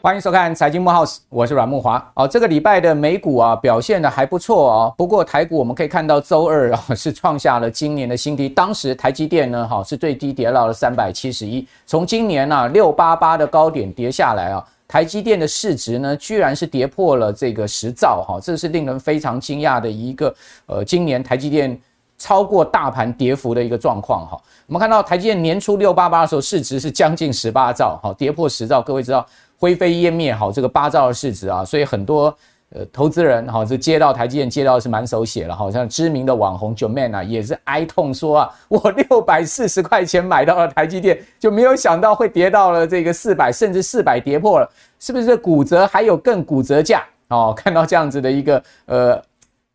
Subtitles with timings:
[0.00, 2.12] 欢迎收看《财经幕后》，我是阮木华。
[2.12, 4.94] 哦，这个礼拜的美股啊表现的还不错哦。
[4.98, 8.46] 不过台股我们可以看到，周二啊 是创下了今年的新低。
[8.46, 11.66] 当时台积电呢，哈是最低跌到了三百七十一。
[11.86, 20.34] 从今年啊六八八的高点跌下来啊，台积电的市值呢居然是跌破了这个十兆哈，这是令人非常惊讶的一个
[20.66, 21.80] 呃，今年台积电
[22.24, 24.40] 超过大盘跌幅的一个状况哈。
[24.66, 29.26] 我们看到台积电年初六八八的时候，市值是将近十八兆，哈，跌破十兆，各位知道。
[29.58, 32.34] 灰飞烟灭，好，这个八兆的市值啊，所以很多
[32.70, 44.68] 呃投资人哈，这接到台积电接到是满手血了，好像知名的网红 Joeman 啊，也是哀痛说啊，我六百四十块钱买到了台积电，就没有想到会跌到了这个四百，甚至四百跌破了，
[44.98, 47.54] 是不是骨折还有更骨折价哦？
[47.56, 49.22] 看到这样子的一个呃。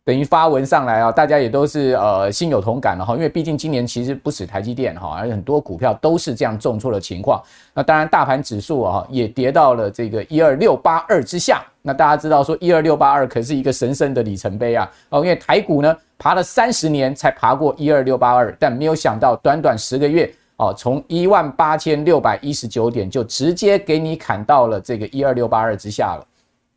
[0.02, 7.40] 等于发文上来啊，大家也都是呃心有同感了哈，因为毕竟今年其实不止台积电哈，而且很多股票都是这样重挫的情况。
[7.74, 11.62] 那当然，大盘指数啊也跌到了这个一二六八二之下。
[11.82, 26.26] 那大家知道说一二六八二可是一个神圣的里程碑啊哦，因为台股呢爬了三十年才爬过一二六八二，但没有想到短短十个月哦，从一万八千六百一十九点就直接给你砍到了这个一二六八二之下了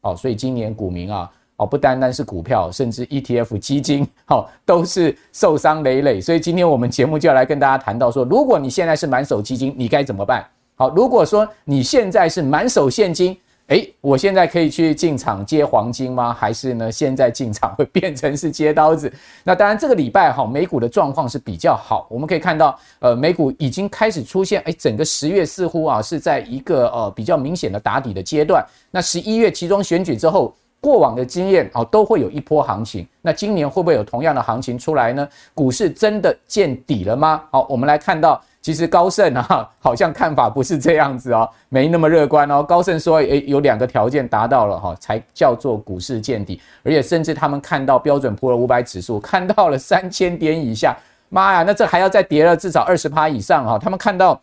[0.01, 1.31] 哦，所以今年股民啊。
[1.57, 6.19] 哦，不单单是股票，甚至 ETF 基金，好，都是受伤累累。
[6.19, 10.43] 所以今天我们节目就要来跟大家谈到说，如果你现在是满手基金，你该怎么办？
[10.75, 13.37] 好，如果说你现在是满手现金，
[13.67, 16.33] 诶，我现在可以去进场接黄金吗？
[16.33, 19.13] 还是呢，现在进场会变成是接刀子？
[19.43, 22.07] 那当然，这个礼拜哈，美股的状况是比较好。
[22.09, 28.65] 我们可以看到，呃，美股已经开始出现，诶，整个十月似乎啊是在一个呃比较明显的打底的阶段。
[28.89, 30.51] 那十一月其中选举之后。
[30.83, 33.07] 过往的经验哦，都会有一波行情。
[33.21, 35.25] 那今年会不会有同样的行情出来呢？
[35.53, 37.41] 股市真的见底了吗？
[37.51, 42.61] 好，我们来看到，其实高盛啊， 好像看法不是这样子哦，没那么乐观哦。
[42.61, 46.59] 高盛说，诶，有两个条件达到了哈，才叫做股市见底。
[46.83, 50.97] 而且甚至他们看到标准普尔五百指数看到了三千点以下，
[51.29, 53.79] 妈呀，那这还要再跌了至少二十趴以上哈。
[53.79, 54.41] 他们看到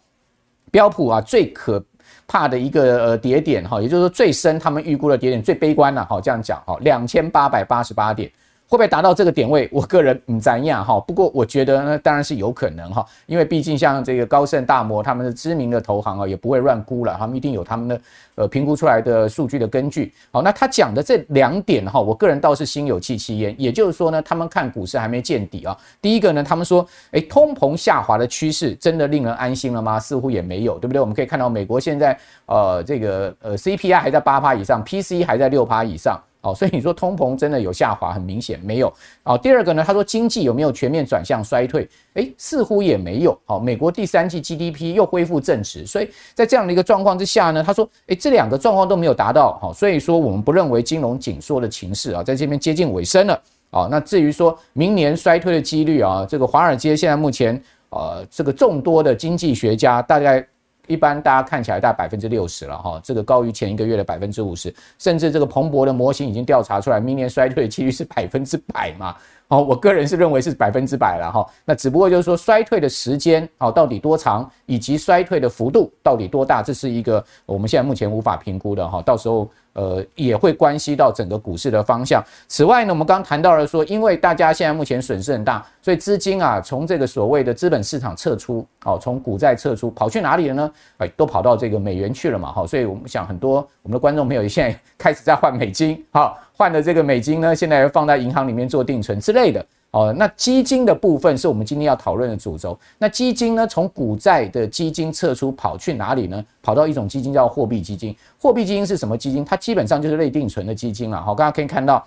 [0.70, 1.84] 标普啊，最可。
[2.30, 8.30] 怕的一个呃跌点哈，也就是说最深他们预估的跌点最悲观了哈，这样讲哈，两千八百八十八点。
[8.70, 9.68] 会不会达到这个点位？
[9.72, 11.00] 我个人不知道哈。
[11.00, 18.00] 不过我觉得呢，当然是有可能哈，因为毕竟像这个高盛、大摩他们的知名的投行啊，也不会乱估了，他们一定有他们的
[18.36, 20.14] 呃评估出来的数据的根据。
[20.30, 23.52] 好，那他讲的这两点哈，我个人倒是心有戚戚焉。
[23.58, 25.76] 也就是说呢，他们看股市还没见底啊。
[26.00, 29.98] 第一个呢，他们说，诶，通膨下滑的趋势真的令人安心了吗？
[29.98, 31.00] 似乎也没有，对不对？
[31.00, 32.16] 我们可以看到美国现在
[32.46, 36.16] 呃这个呃 CPI 还在八趴以上，PCE 还在六趴以上。
[36.42, 38.92] 哦，所以你说通膨真的有下滑，很明显没有。
[39.24, 41.88] 哦，第二个呢，他说经济有没有全面转向衰退？
[42.14, 43.38] 诶，似乎也没有。
[43.44, 49.58] 好，美国第三季 GDP 又恢复正值，所以在这样的一个状况之下呢，他说，诶，这两个状况都没有达到。
[49.60, 53.42] 好，所以说我们不认为金融紧缩的情势啊，在这边接近尾声了。
[53.70, 60.46] 啊，那至于说明年衰退的几率啊，这个华尔街现在目前呃，这个众多的经济学家大概。
[60.90, 69.14] 一般大家看起来大概百分之六十了哈，这个高于前一个月的百分之五十，甚至这个彭博的模型已经调查出来，明年衰退的几率是百分之百嘛。
[69.46, 71.46] 哦，我个人是认为是百分之百了哈。
[71.64, 79.00] 那只不过就是说衰退的时间哦到底多长，以及衰退的幅度到底多大，这是一个我们现在目前无法评估的哈。
[79.02, 82.24] 到时候呃也会关系到整个股市的方向。
[82.48, 90.72] 此外呢，我们刚刚谈到了说，因为大家现在目前损失很大，所以资金啊从这个所谓的资本市场撤出，哦，从股债撤出，跑去哪里了呢？
[90.98, 92.52] 哎，都跑到这个美元去了嘛。
[92.52, 96.38] 哈，所以我们想很多我们的观众朋友现在开始在换美金，好。
[96.52, 100.12] 换的这个美金呢，现在放在银行里面做定存之类的哦。
[100.16, 102.78] 那基金的部分是我们今天要讨论的主轴。
[102.98, 106.44] 那基金呢，从股债的基金撤出，跑去哪里呢？
[106.62, 108.14] 跑到一种基金叫货币基金。
[108.40, 109.44] 货币基金是什么基金？
[109.44, 111.20] 它基本上就是类定存的基金了。
[111.22, 112.04] 好，大家可以看到。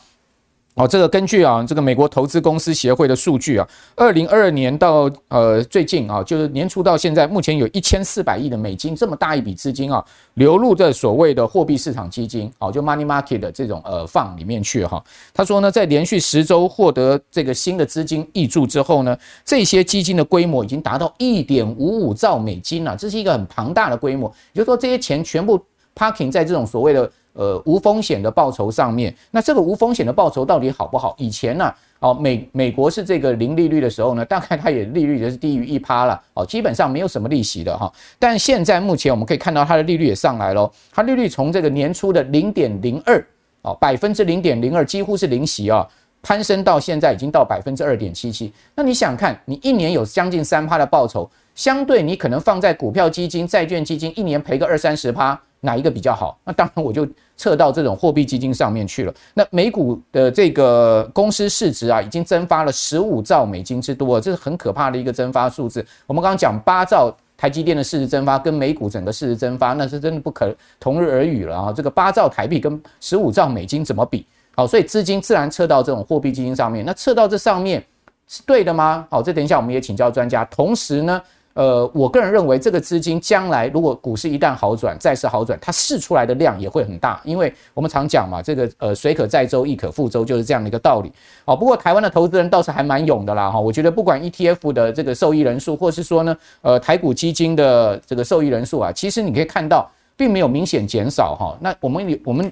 [0.75, 10.03] 哦，这个根据啊，这个美国投资公司协会的数据啊，二零二二年到呃最近啊，就是年初到现在，目前有一千四百亿的美金这么大一笔资金啊，
[10.33, 15.03] 流入这所谓的货币市场基金，哦，就 money market 的这种呃放里面去哈。
[15.31, 19.15] 他说呢，在连续十周获得这个新的资金挹注之后呢，
[19.45, 24.27] 这些基金的规模已经达到一点五五兆美金了，这是一个很庞大的规模。
[24.53, 25.63] 也就是说，这些钱全部
[25.95, 27.11] parking 在这种所谓的。
[27.33, 31.15] 呃，无风险的报酬上面，那这个无风险的报酬到底好不好？
[31.17, 37.91] 以前呢、啊，哦，美美国是这个零利率的时候呢，大概它也利率也是低于一趴了，哦，基本上没有什么利息的哈。
[38.19, 43.25] 但现在目前我们可以看到它的利率也上来了，它利率从这个年初的零点零二，
[43.63, 45.87] 哦，百分之零点零二，几乎是零息啊，
[46.21, 48.53] 攀升到现在已经到百分之二点七七。
[48.75, 55.41] 那你想看，你一年有将近三趴的报酬，相对你可能放在股票基金、债券基金，一年赔个二三十趴。
[55.65, 56.37] 哪一个比较好？
[56.43, 57.07] 那当然我就
[57.37, 59.13] 撤到这种货币基金上面去了。
[59.33, 65.83] 那美股的这个公司市值啊，已经蒸发了十五兆美金之多，这是很可怕的一个蒸发数字。
[66.05, 71.73] 我们刚刚讲八兆台积电的市值蒸发，跟美股整个市值蒸发，那是真的不可同日而语了啊！
[71.73, 74.25] 这个八兆台币跟十五兆美金怎么比？
[74.55, 76.85] 好，所以资金自然撤到这种货币基金上面。
[76.85, 77.83] 那撤到这上面
[78.27, 79.07] 是对的吗？
[79.09, 80.45] 好，这等一下我们也请教专家。
[80.45, 81.21] 同时呢，
[81.53, 91.11] 呃，我个人认为，这个资金将来如果股市一旦好转，债市好转，它释出来的量也会很大，因为我们常讲嘛，这个呃水可载舟，亦可覆舟，就是这样的一个道理。
[91.45, 101.55] 哦，不过台湾的投资人倒是还蛮勇的啦哈，我觉得不管 ETF 的这个受益人数，或是说呢，呃台股基金的这个受益人数啊，其实你可以看到，并没有明显减少哈。
[101.61, 102.51] 那我们我们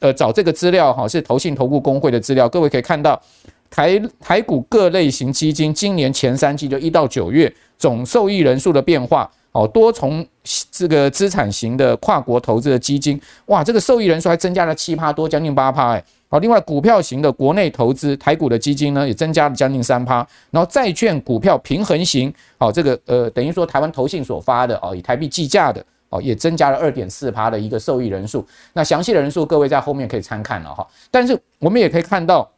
[0.00, 3.18] 呃找这个资料哈，是投信投顾公会的资料，各位可以看到。
[3.74, 7.50] 台台股各类型基金今年前三季就一到九月
[7.82, 10.24] 总受益人数的变化，哦，多重
[10.70, 32.48] 这个资产型的跨国投资的基金，哇，这个受益人数还增加了七趴多，将近八趴，哎，好，另外股票型的国内投资台股的基金呢，也增加了将近三趴，然后债券股票平衡型，好，这个呃，等于说台湾投信所发的哦，以台币计价的哦，也增加了二点四趴的一个受益人数，那详细的人数各位在后面可以参看了哈，但是我们也可以看到。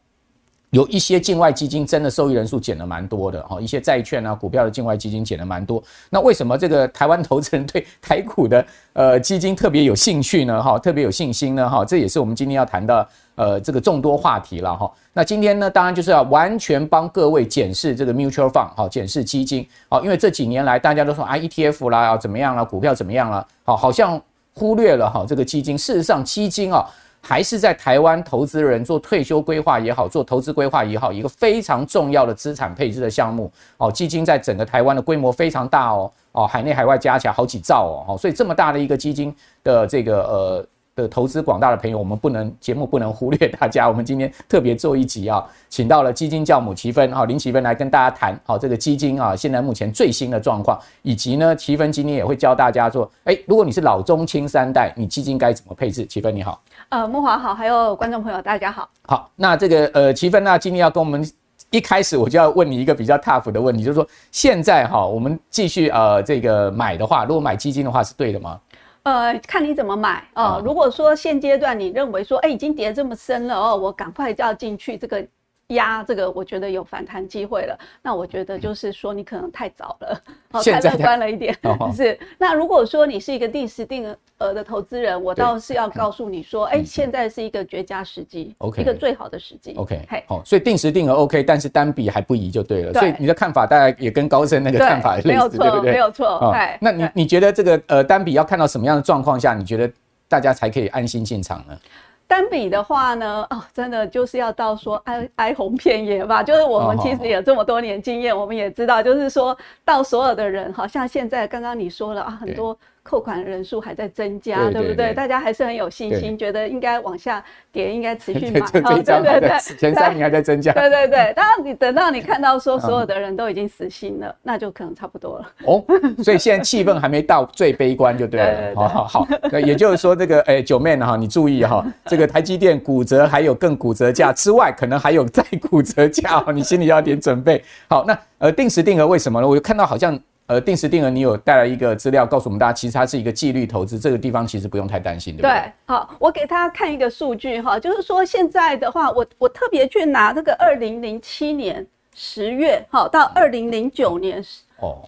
[0.74, 5.80] 有一些境外基金真的受益人数减了蛮多的哈，一些债券啊、股票的境外基金减了蛮多。
[6.10, 10.60] 那为什么这个台湾投资人对台股的呃基金特别有兴趣呢？
[10.60, 11.70] 哈，特别有信心呢？
[11.70, 14.90] 哈，这也是我们今天要谈的呃这个众多话题了哈。
[15.12, 24.20] 那今天呢，当然就是要完全帮各位检视这个 mutual fund 哈，检视基金啊，因为这几年来大家都说啊 ETF 啦要怎么样了，股票怎么样了，好，好像
[24.52, 25.78] 忽略了哈这个基金。
[25.78, 26.84] 事实上，基金啊。
[27.24, 33.90] 还是在台湾投资人做退休规划也好，做投资规划也好，一个非常重要的资产配置的项目哦。
[33.90, 40.66] 基金在整个台湾的规模非常大哦，哦，海内海外加起来好几兆哦，所以这么大的一个基金的这个呃。
[40.96, 43.88] 的投资广大的朋友，我们不能节目不能忽略大家。
[43.88, 53.10] 我们今天特别做一集啊，请到了基金教母奇芬啊， 林奇芬来跟大家谈好这个基金啊，现在目前最新的状况，以及呢，奇芬今天也会教大家做。
[53.24, 56.06] 哎，如果你是老中青三代，你基金该怎么配置？
[56.06, 58.88] 奇芬你好，呃，木华好，还有观众朋友大家好。
[59.02, 61.24] 好，那这个呃，奇芬那今天要跟我们
[61.70, 68.60] 一开始我就要问你一个比较 tough 的问题，就是说现在哈，我们继续呃这个买的话，如果买基金的话是对的吗？
[69.04, 70.62] 呃，看你怎么买哦。
[70.64, 75.26] 如果说现阶段你认为说，哎，已经跌这么深了哦，我赶快就要进去这个。
[75.74, 77.78] 压这个，我觉得有反弹机会了。
[78.02, 81.56] 那我觉得就是说，你可能太早了，好， 太乐观了一点。
[81.94, 82.18] 是。
[82.38, 89.74] 那如果说你是一个定时定额的投资人，我倒是要告诉你说，哎，现在是一个绝佳时机，OK，一个最好的时机。
[89.76, 92.92] OK，好，所以定时定额 OK，但是单笔还不宜就对了。
[92.94, 95.92] 所以你的看法大概也跟高盛那个看法类似，对不对？
[95.92, 96.50] 没有错。
[96.50, 99.90] 哎，那你你觉得这个呃单笔要看到什么样的状况下，你觉得
[100.28, 101.78] 大家才可以安心进场呢？
[102.26, 106.42] 单笔的话呢，哦，真的就是要到说哀哀鸿遍野吧。
[106.42, 112.76] 就是我们其实有这么多年经验，我们也知道，就是说到所有的人，好像现在刚刚你说了啊，很多。
[113.04, 115.14] 扣款人数还在增加，对，对，对，对不对？
[115.14, 118.60] 大家还是很有信心，觉得应该往下跌，应该持续买。
[118.72, 120.72] 对对对，前三名还在增加。
[120.72, 125.46] 对对对，当你等到你看到说所有的人都已经死心了，那就可能差不多了。
[125.66, 125.84] 哦，
[126.24, 128.74] 所以现在气氛还没到最悲观，就对了。
[128.74, 129.28] 好好好，
[129.60, 137.62] 也就是说，这个哎，九妹呢哈，你注意哈，这个台积电骨折还有更骨折价之外，可能还有再骨折价哦，你心里要点准备。
[137.86, 139.46] 好，那呃，定时定额为什么呢？
[139.46, 140.18] 我看到好像。
[140.46, 145.50] 呃，定时定额，你有带来一个资料告诉我们大家，其实它是一个纪律投资，这个地方其实不用太担心，对不对？
[145.50, 154.44] 对，好，我给大家看一个数据哈，就是说现在的话，我我特别去拿这个二零零七年十月哈到二零零九年。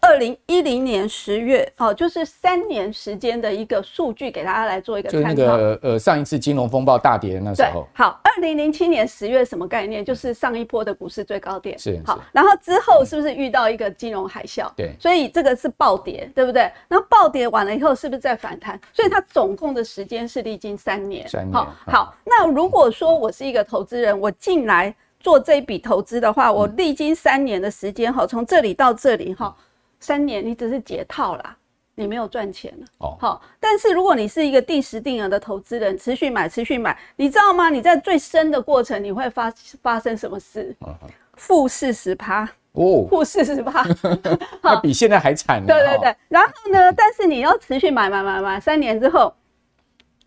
[0.03, 5.29] 二零一零年十月，哦，就是三年时间的一个数据，给大家来做一个参考。
[5.29, 7.87] 就那个呃，上一次金融风暴大跌的那时候。
[7.95, 10.05] 好，二零零七年十月什么概念？
[10.05, 11.79] 就是上一波的股市最高点。
[11.79, 12.01] 是。
[12.05, 14.71] 好，然后之后是不是遇到一个金融海啸？
[14.77, 14.95] 对。
[15.01, 16.71] 所以这个是暴跌，对不对？
[16.89, 18.79] 然后暴跌完了以后，是不是再反弹？
[18.93, 21.29] 所以它总共的时间是历经三年。
[21.29, 21.53] 三年。
[21.53, 29.55] 好，好，那如果说我是一个投资人，我进来做这一笔投资的话，我历经三年的时间，哈，从这里到这里，哈。
[30.07, 31.57] 三年，你只是解套啦，
[31.97, 32.87] 你没有赚钱了。
[32.99, 37.69] 哦，好，但是如果你是一个定时定额的投资人，持续买，持续买，你知道吗？
[37.71, 40.77] 你在最深的过程，你会发发生什么事？
[41.35, 43.85] 负四十趴哦，负四十趴，
[44.63, 45.61] 那比现在还惨。
[45.67, 46.93] 对对对，然后呢？
[46.93, 49.35] 但是你要持续买买买买，三年之后，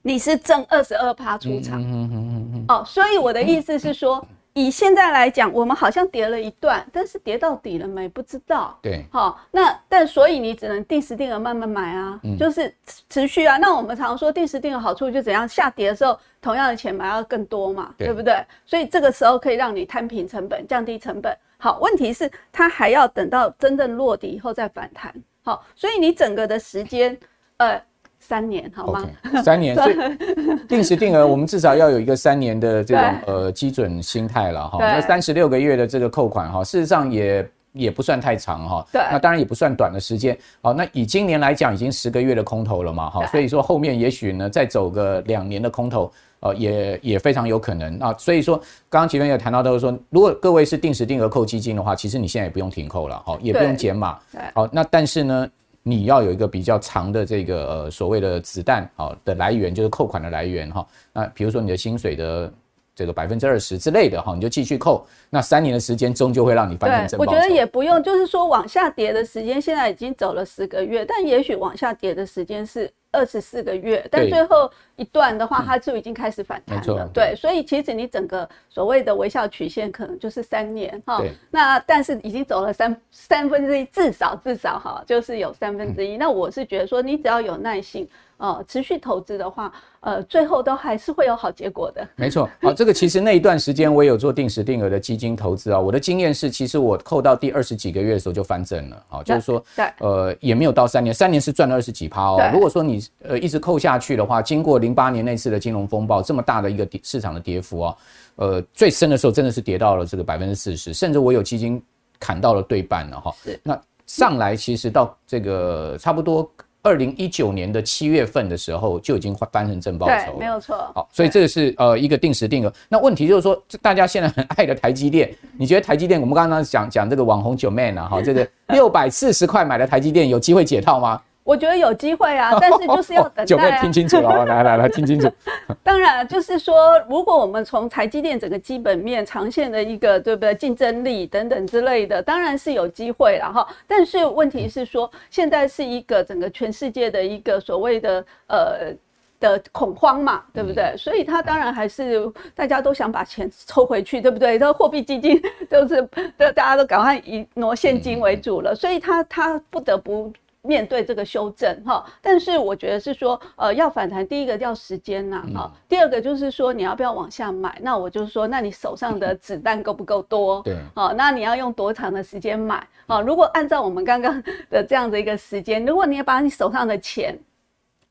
[0.01, 1.81] 你是挣二十二趴出场。
[1.81, 2.65] 嗯嗯嗯嗯嗯。
[2.67, 4.27] 哦，所以我的意思是说。
[4.59, 8.09] 以现在来讲，我们好像跌了一段，但是跌到底了没？
[8.09, 8.77] 不知道。
[8.81, 12.73] 对，好，那但所以你只能定时定额慢慢买啊，嗯、就是
[13.09, 13.57] 持续啊。
[13.57, 15.47] 那我们常说定时定额好处就怎样？
[15.47, 18.45] 下跌的时候，同样的钱买要更多嘛，对，对不对？
[18.65, 21.33] 所以这个时候可以让你摊平成本，降低成本。
[21.57, 25.13] 好，问题是它还要等到真正落底以后再反弹。
[25.43, 27.17] 好，所以你整个的时间，
[27.57, 27.81] 呃。
[28.19, 29.95] 三年好吗？Okay, 三年，所以
[30.67, 34.77] 定时定额，我们至少要有一个三年的这种呃基准心态了哈。
[34.79, 38.85] 那三十六个月的这个扣款哈，事实上也也不算太长哈。
[38.91, 40.37] 对，那当然也不算短的时间。
[40.61, 43.25] 好，那以今年来讲，已经十个月的空头了嘛哈。
[43.27, 46.11] 所以说后面也许呢再走个两年的空头，
[46.41, 48.13] 呃，也也非常有可能啊。
[48.19, 48.57] 所以说
[48.89, 54.19] 刚刚前面也谈到都是说，如果各位是定时定额扣基金的话，其实你现在也不用停扣了哈，也不用减码。
[54.31, 55.47] 对，好，那但是呢。
[55.89, 60.85] 你要有一个比较长的这个呃所谓的子弹好的来源，就是扣款的来源哈。
[61.13, 62.53] 那比如说你的薪水的
[62.95, 65.05] 这个百分之二十之类的哈，你就继续扣。
[65.29, 67.17] 那三年的时间终究会让你翻身。
[67.17, 72.91] 我觉得也不用，就是说往下跌的时间现在已经走了十个月，但也许往下跌的时间是。
[73.11, 77.05] 二十四个月，但最后一段的话，它就已经开始反弹了。
[77.05, 81.23] 嗯、对，所以其实你整个所谓的微笑曲线可能就是三年哈。
[81.49, 86.17] 那但是已经走了三三分之一，至少至少哈，就是有三分之一。
[86.17, 88.07] 那我是觉得说，你只要有耐心。
[88.39, 89.69] 呃，持续投资的话，
[89.99, 92.07] 呃，最后都还是会有好结果的。
[92.15, 95.79] 没错，好，这个其实那一段时间我也有做定时定额的基金投资啊。
[95.79, 102.41] 我的经验是，其实我扣到第二十几个月的时候就翻正了，好，就是说，对，呃，也没有到三年，三年是赚了二十几趴哦。
[102.53, 107.95] 如果说你呃一直扣下去的话，经过零八年那次的金融风暴这么大的一个市场的跌幅啊，
[108.37, 111.81] 呃，最深的时候真的是跌到了这个百分之四十，甚至我有基金
[112.17, 113.35] 砍到了对半了哈。
[113.43, 113.77] 是，那
[114.07, 116.49] 上来其实到这个差不多。
[116.89, 120.75] 二零一九年的七月份的时候就已经翻成正报酬了，没有错。
[120.95, 122.73] 好，所以这个是呃一个定时定额。
[122.89, 126.19] 那问题就是说，大家现在很爱的台积电，你觉得台积电？
[126.19, 131.21] 我们刚刚讲讲这个网红九妹呢，哈，这个 六百四十块买的台积电有机会解套吗？
[131.49, 133.45] 我觉得有机会啊， 但是就是要等待、啊。
[133.45, 135.27] 九妹听清楚了，来来来，听清楚。
[135.81, 143.67] 当然，就是说，如果我们从台积电整个基本面、长线的一个对不对竞争力等等之类的，当然是有机会了哈。
[143.87, 148.93] 但是问题是说，现在是一个整个全世界的一个所谓的呃
[149.39, 150.95] 的恐慌嘛，对不对？
[150.97, 154.59] 所以它当然还是大家都想把钱抽回去，对不对？
[154.59, 160.31] 这货币基金都是大家都赶快以挪现金为主了，所以它它不得不。
[160.61, 170.61] 面对这个修正哈，但是我觉得是说，呃，要反弹，第一个要时间呐，哈，第二个就是说你要不要往下买，那我就是说，那你手上的子弹够不够多？
[170.63, 172.85] 对，好，那你要用多长的时间买？
[173.07, 177.39] 好，如果按照我们刚刚的这样的一个时间，如果你要把你手上的钱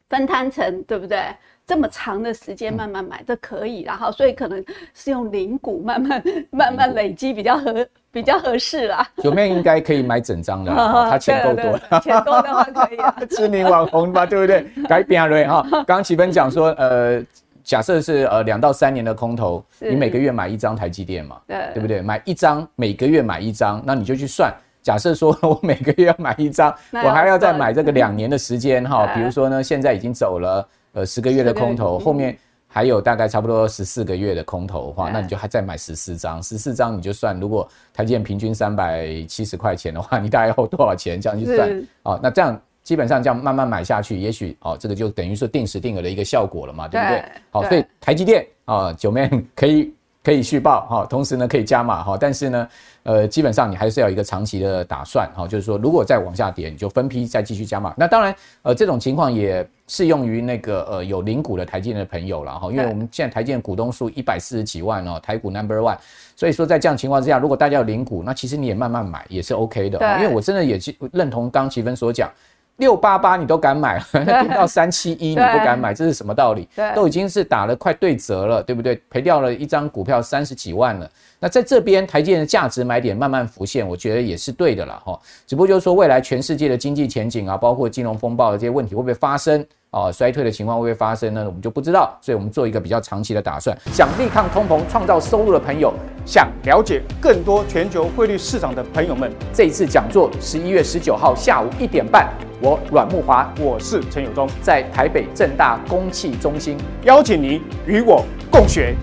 [0.08, 1.22] 分摊成，对不对？
[1.68, 9.06] 这么长的时间慢慢买，这可以，然后所以可能是用零股慢慢慢慢累积比较合比较合适啦。
[9.18, 13.14] 九妹应该可以买整张的， 他钱够多，钱多的话可以啊。
[13.28, 14.66] 知名网红吧，对不对？
[14.88, 15.62] 改变瑞 哈。
[15.70, 17.22] 刚刚娸雯讲说，呃，
[17.62, 22.00] 假设是呃两到三年的空头，你每个月买一张台积电嘛，对对不对？
[22.00, 24.50] 买一张，每个月买一张，那你就去算。
[24.80, 29.06] 假设说我每个月要买一张，我还要再买这个两年的时间哈。
[29.14, 30.66] 比如说呢，现在已经走了。
[30.92, 41.20] 呃，十个月的空头，后面还有大概差不多十四个月的空头的话，那你就还再买十四张，十四张你就算，如果台积电平均三百七十块钱的话， 你大概要多少钱？
[41.20, 47.24] 这样去算，哦，那这样基本上这样慢慢买下去，也许哦，这个就等于说定时定额的一个效果了嘛，对不对？
[47.50, 49.92] 好，所以台积电啊，九妹可以。
[50.20, 52.68] 可以续报哈，同时呢可以加码哈，但是呢，
[53.04, 57.94] 呃，基本上你还是要有一个长期的打算哈，就是说如果再往下跌，你就分批再继续加码。
[57.96, 65.98] 那当然，呃，这种情况也适用于那个呃有零股的台积电的朋友了哈，因为我们现在台积电股东数一百四十几万哦，台股 Number One，
[66.36, 72.30] 所以说在这样情况之下，如果大家有零股，那其实你也慢慢买也是 OK 的，因为我真的也是认同刚奇芬所讲。
[72.76, 76.68] 六八八你都敢买， 跌到三七一你不敢买，这是什么道理？
[76.94, 79.02] 都已经是打了快对折了，对不对？
[79.10, 81.10] 赔掉了一张股票三十几万了。
[81.40, 85.20] 那在这边台积电的价值买点慢慢浮现，我觉得也是对的了哈。
[85.44, 90.10] 只不过就是说未来全世界的经济前景啊，包括金融风暴的这些问题会不会发生啊？
[90.12, 91.44] 衰退的情况会不会发生呢？
[91.46, 92.16] 我们就不知道。
[92.20, 93.76] 所以我们做一个比较长期的打算。
[93.92, 95.92] 想力抗通膨、创造收入的朋友，
[96.26, 102.28] 想了解更多全球汇率市场的朋友们，这一次讲座十一月十九号下午一点半。
[102.60, 108.96] 我阮木华，我是陈友忠，在台北正大公汽中心邀请您与我共学。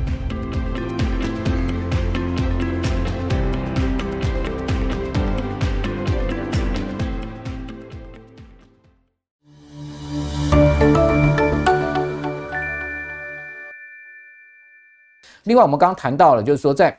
[15.45, 16.95] 另外，我们刚刚谈到了，就是说在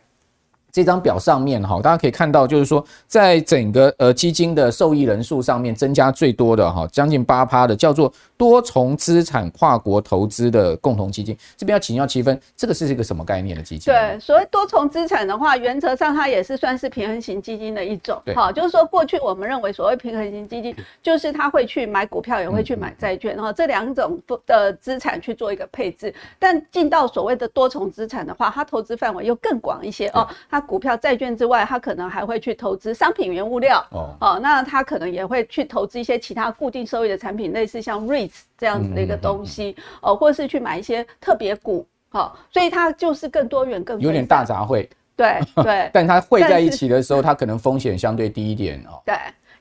[0.77, 11.35] 这张表上面哈，大家可以看到，就是说在整个呃基金的受益人数上面增加最多的哈，将近八趴的叫做多重资产跨国投资的共同基金。
[11.57, 13.91] 这边要请教七分，这个是一个什么概念的基金？
[13.91, 18.21] 对，所谓多重资产的话，原则上它也是算是平衡型基金的一种。
[18.35, 26.15] 好，就是说过去我们认为所谓平衡型基金，就是它会去买股票，也会去买债券，然后这两种的资产去做一个配置。
[26.39, 30.63] 但进到所谓的多重资产的话，它投资范围又更广一些哦，它。
[30.67, 33.87] 股票、债券之外，他可能还会去投资商品、原物料。
[33.93, 49.15] 哦，哦，那他可能也会去投资一些其他固定收益的产品，类似像 REITs 这样子的一个东西、嗯、哦，或是去买一些特别股，好、哦，所以它就是更多元、更有点大杂烩，对对， 但它汇在一起的时候，它可能风险相对低一点哦，对。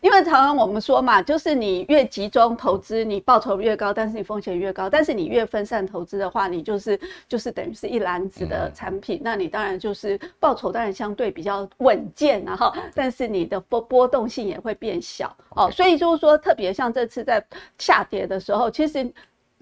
[0.05, 4.87] 因为常常我们说嘛，就是你越集中投资，你报酬越高，但是你风险越高。
[4.87, 15.71] 但是你越分散投资的话，你就是就是等于是一篮子的产品，那你当然就是报酬当然相对比较稳健，然后但是你的波波动性也会变小哦。
[15.71, 17.43] 所以就是说，特别像这次在
[17.79, 19.11] 下跌的时候，其实。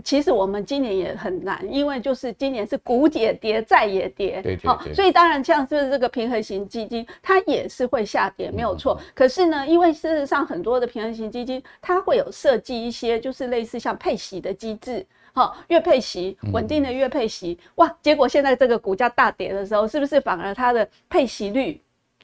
[0.04, 9.00] 其实我们今年也很难，因为就是今年是股也跌，债也跌，对对对，所以当然像是这个平衡型基金，它也是会下跌，没有错。
[9.14, 21.82] 可是呢，因为事实上很多的平衡型基金，它会有设计一些就是类似像配息的机制，哈，月配息，稳定的月配息，哇，结果现在这个股价大跌的时候，是不是反而它的配息率？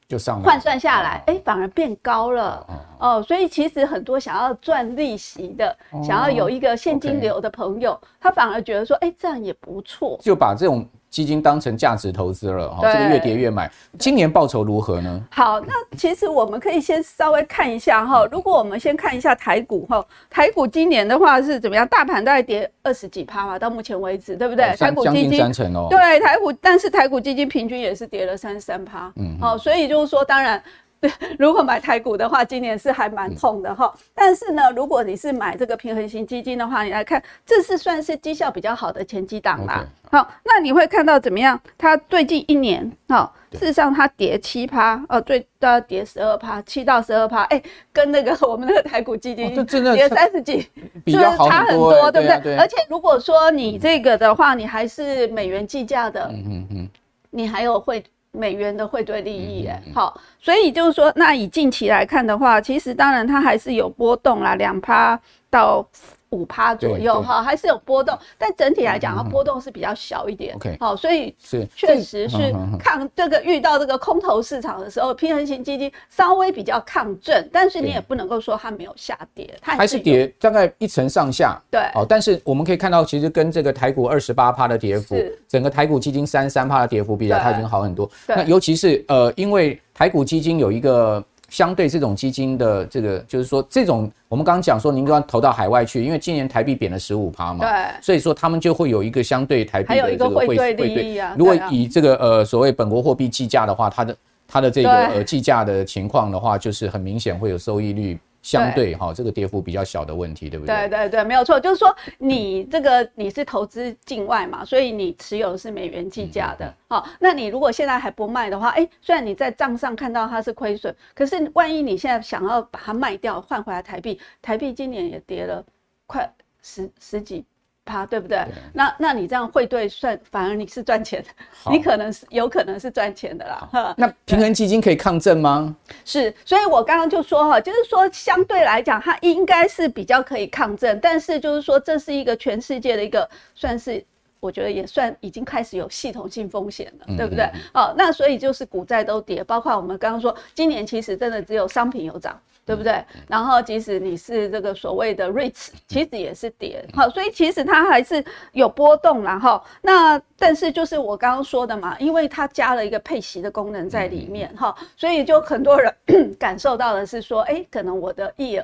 [0.09, 2.65] 就上换算下来，哎、欸，反而变高了。
[2.99, 10.85] 哦，所以其实很多想要赚利息的，想要有一个现金流的朋友，他反而觉得说，哎，这样也不错，就把这种。
[11.09, 13.69] 基金当成价值投资了哈，这个越跌越买。
[13.97, 15.23] 今年报酬如何呢？
[15.31, 18.25] 好，那其实我们可以先稍微看一下哈。
[18.31, 21.87] 如果我们先看一下台股哈，台股今年的话是怎么样？
[21.87, 24.75] 大盘大概跌二十几趴嘛，到目前为止，对不对？
[24.77, 25.87] 台股基金三成哦。
[25.89, 29.11] 对，台股，但是台股基金平均也是跌了三十三趴。
[29.15, 30.61] 嗯，好，所以就是说，当然。
[31.01, 33.93] 对， 如果买台股的话，今年是还蛮痛的哈。
[34.13, 39.85] 但是呢，如果你是买这个平衡型基金的话，你来看，这是算是绩效比较好的前几档啦。
[40.11, 41.59] 好，那你会看到怎么样？
[41.77, 47.61] 它最近一年，哈，事实上它跌七趴，哦，最都要跌十二趴，七到十二趴，哎，
[47.93, 49.53] 跟那个我们那个台股基金
[49.93, 50.69] 跌三十几，是
[51.05, 52.57] 不是差很多，对不对？
[52.57, 56.89] 而且如果说你这个的话，你还是美元计价的，嗯嗯嗯，
[57.29, 58.03] 你还有会。
[58.31, 65.87] 美元的汇兑利益，哎，好，所以就是说，那以近期来看的话，其实当然它还是有波动啦，两趴到。
[66.31, 70.55] 五趴左右哈，还是有波动，但整体来讲它，波动是比较小一点。
[70.55, 81.59] OK，好，所以是确实是抗这个遇到这个空头市场的时候，平衡型基金稍微比较抗震，但是你也不能够说它没有下跌，它还是跌大概一层上下。
[81.71, 85.15] 对，好，但是我们可以看到，其实跟这个台股二十八趴的跌幅，
[85.47, 88.09] 整个台股基金三十三趴的跌幅比较，它已经好很多。
[88.27, 91.23] 那尤其是呃，因为台股基金有一个。
[91.49, 101.21] 相对这种基金的这个，就是说这种我们刚刚讲说，您刚投到海外去，因为今年台币贬了十五趴嘛，对，所以说他们就会有一个相对台币的这个汇汇兑。
[101.37, 108.19] 如果以这个呃所谓本国货币计价的话，它的它的这个呃计价的情况的话，就是很明显会有收益率。
[108.49, 110.75] 相对哈，这个跌幅比较小的问题，对不对？
[110.87, 125.63] 对对对，没有错，就是说你这个你是投资境外嘛，所以你持有的是美元计价的，好，那你如果现在还不卖的话，哎，虽然你在账上看到它是亏损，可是万一你现在想要把它卖掉换回来台币，台币今年也跌了
[126.07, 126.27] 快
[126.61, 127.45] 十十几。
[127.89, 128.37] 它对不对？
[128.37, 131.29] 对，那那你这样汇兑算，反而你是赚钱的，
[131.71, 133.95] 你可能是有可能是赚钱的啦。
[133.97, 135.75] 那平衡基金可以抗震吗？
[136.05, 144.05] 是，所以我刚刚就说哈，就是说相对来讲，它应该是比较可以抗震，但是就是说这是一个全世界的一个算是。
[144.41, 147.43] 我觉得也算已经开始有系统性风险了，对不对？
[147.73, 152.39] 哦，那所以就是股债都跌，包括我们刚刚说，今年其实真的只有商品有涨，
[152.69, 153.03] 对不对？
[153.27, 156.85] 然后即使你是这个所谓的 REITs，其实也是跌。
[156.93, 165.91] 好，所以其实它还是有波动，然后那但是就是我刚刚说的嘛，因为它加了一个配息的功能在里面，哈，所以就很多人
[166.37, 168.63] 感受到的是说，哎，可能我的 year。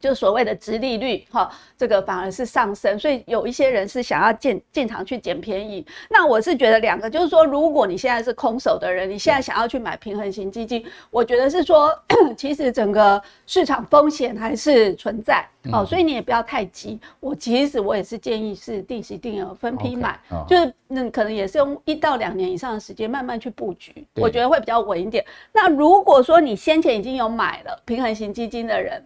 [0.00, 5.86] 就所谓的殖利率，哈，这个反而是上升，所以有一些人是想要进进场去捡便宜。
[6.08, 11.94] 那我是觉得两个，就是说，如果你现在是空手的人，你现在想要去买平衡型基金，我觉得是说，
[12.34, 16.98] 其实整个市场风险还是存在，哦，所以你也不要太急。
[17.20, 25.22] 我其实我也是建议是定期定额分批买，就是那可能也是用一到两年以上的时间慢慢去布局，我觉得会比较稳一点。
[25.52, 29.04] 那如果说你先前已经有买了平衡型基金的人，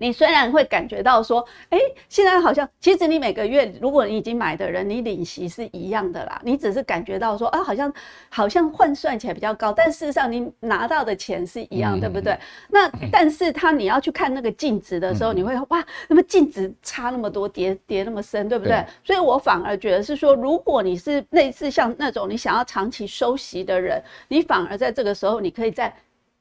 [0.00, 6.40] 你虽然会感觉到说，哎，现在好像其实你每个月，如果你已经买的人，你领息是一样的啦。
[6.44, 7.92] 你只是感觉到说，啊，好像
[8.28, 12.38] 好像换算起来比较高，但事实上你拿到的钱是一样，对不对？
[12.68, 18.84] 那 但是他你要去看那个净值的时候，你会哇，那么净值差那么多，跌跌那么深，对不对？
[19.02, 25.92] 所以我反而觉得是说，如果你是类似像那种你想要长期收息的人，你反而在这个时候，你可以在。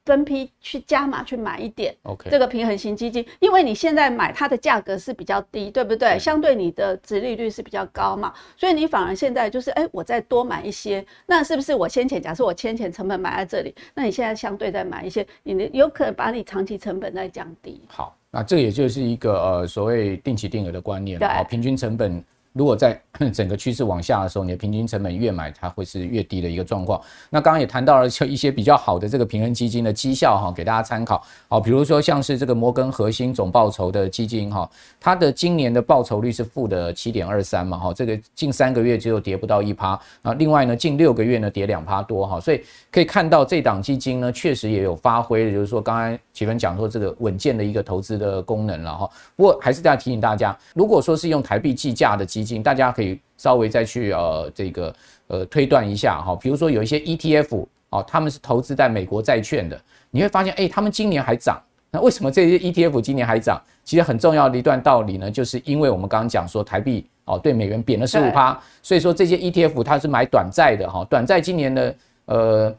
[0.08, 5.98] 分批去加码去买一点，OK，这个平衡型基金，因为你现在买它的价格是比较低，对不对？
[6.13, 17.82] 对，相对你的殖利率是比较高嘛，所以你反而现在就是，哎，我再多买一些，那是不是我先前假设我先前成本买在这里，那你现在相对再买一些，你有可能把你长期成本再降低。
[17.88, 22.24] 好，那这也就是一个呃所谓定期定额的观念，对，平均成本。
[22.58, 23.00] 如果在
[23.34, 27.02] 整个趋势往下的时候，你的平均成本越买，它会是越低的一个状况。
[27.32, 31.24] 那刚刚也谈到了，就一些比较好的这个平衡基金的绩效哈，给大家参考。
[31.48, 40.34] 好，比如说像是这个摩根核心总报酬的基金哈，它的今年的报酬率是负的七点二三嘛哈，这个近三个月只有跌不到一趴啊。
[40.36, 49.10] 另外呢，近六个月呢跌两趴多哈，所以可以看到这档基金呢确实也有发挥，就是说刚才启文讲说这个稳健的一个投资的功能了哈。
[49.36, 52.46] 不过还是要提醒大家，如果说是用台币计价的基金。
[52.63, 54.95] 大家可以稍微再去呃这个
[55.27, 59.79] 呃推断一下哈，比如说有一些 ETF 哦，他们是投资在美国债券的，
[60.12, 63.62] 你会发现哎，他们今年还涨，那为什么这些 ETF 今年还涨？
[63.83, 72.75] 其实很重要的一段道理呢，就是因为我们刚刚讲说台币哦对美元贬了十五趴，所以说这些 ETF 它是买短债的哈，短债今年的呃。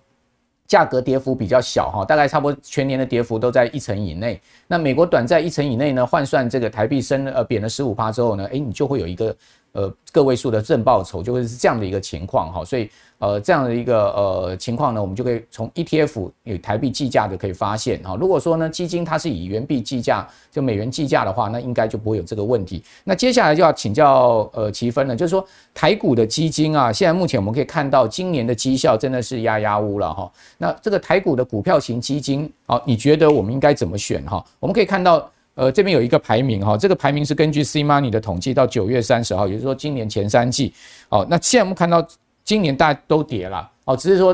[0.69, 4.39] 价格跌幅比较小哈，大概差不多全年的跌幅都在一成以内。
[4.67, 9.35] 那美国短债一成以内呢，换算这个台币升呃贬了十五趴之后呢，诶，你就会有一个
[9.79, 12.91] 呃个位数的正报酬，就会是这样的一个情况哈，所以。
[13.21, 18.15] 呃，这样的一个呃情况呢，我们就可以从 ETF 以台币计价的可以发现哈。
[18.15, 22.81] 如果说呢基金它是以元币计价，就美元计价的话，那应该就不会有这个问题。
[23.03, 30.31] 那接下来就要请教呃奇芬了，就是说台股的基金啊，现在目前我们可以看到今年的绩效真的是压压乌了哈。
[30.57, 34.45] 那这个台股的股票型基金，好，你觉得我们应该怎么选哈？
[34.61, 40.73] 我们可以看到呃这边有一个排名哈，这个排名是根据 C Money 的统计到九月三十号，也就是说今年前三季。
[41.11, 42.07] 哦，那现在我们看到。
[42.45, 44.33] 今年大家都跌了哦，只是说